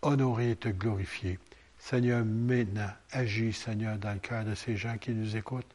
[0.00, 1.40] honorer et te glorifier.
[1.88, 5.72] Seigneur, maintenant, agis, Seigneur, dans le cœur de ces gens qui nous écoutent.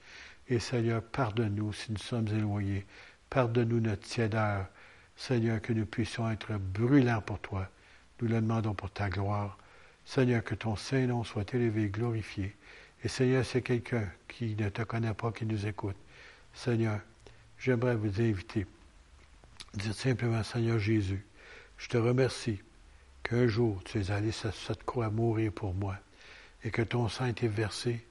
[0.50, 2.86] Et Seigneur, pardonne-nous si nous sommes éloignés.
[3.30, 4.68] Pardonne-nous notre tiédeur.
[5.16, 7.70] Seigneur, que nous puissions être brûlants pour toi.
[8.20, 9.58] Nous le demandons pour ta gloire.
[10.04, 12.58] Seigneur, que ton Saint-Nom soit élevé, glorifié.
[13.06, 15.96] Et Seigneur, c'est quelqu'un qui ne te connaît pas, qui nous écoute.
[16.54, 17.00] Seigneur,
[17.58, 18.68] j'aimerais vous inviter.
[19.76, 21.26] Dites simplement, Seigneur Jésus,
[21.78, 22.62] je te remercie
[23.24, 25.98] qu'un jour tu es allé sur cette croix mourir pour moi
[26.64, 28.06] et que ton sang a été versé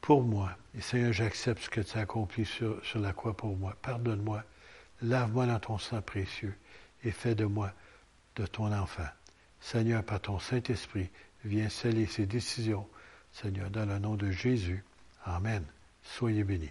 [0.00, 0.56] pour moi.
[0.76, 3.76] Et Seigneur, j'accepte ce que tu as accompli sur, sur la croix pour moi.
[3.82, 4.44] Pardonne-moi,
[5.02, 6.54] lave-moi dans ton sang précieux
[7.02, 7.72] et fais de moi
[8.36, 9.08] de ton enfant.
[9.60, 11.08] Seigneur, par ton Saint-Esprit,
[11.44, 12.86] viens sceller ces décisions.
[13.32, 14.84] Seigneur, dans le nom de Jésus.
[15.24, 15.64] Amen.
[16.02, 16.70] Soyez bénis.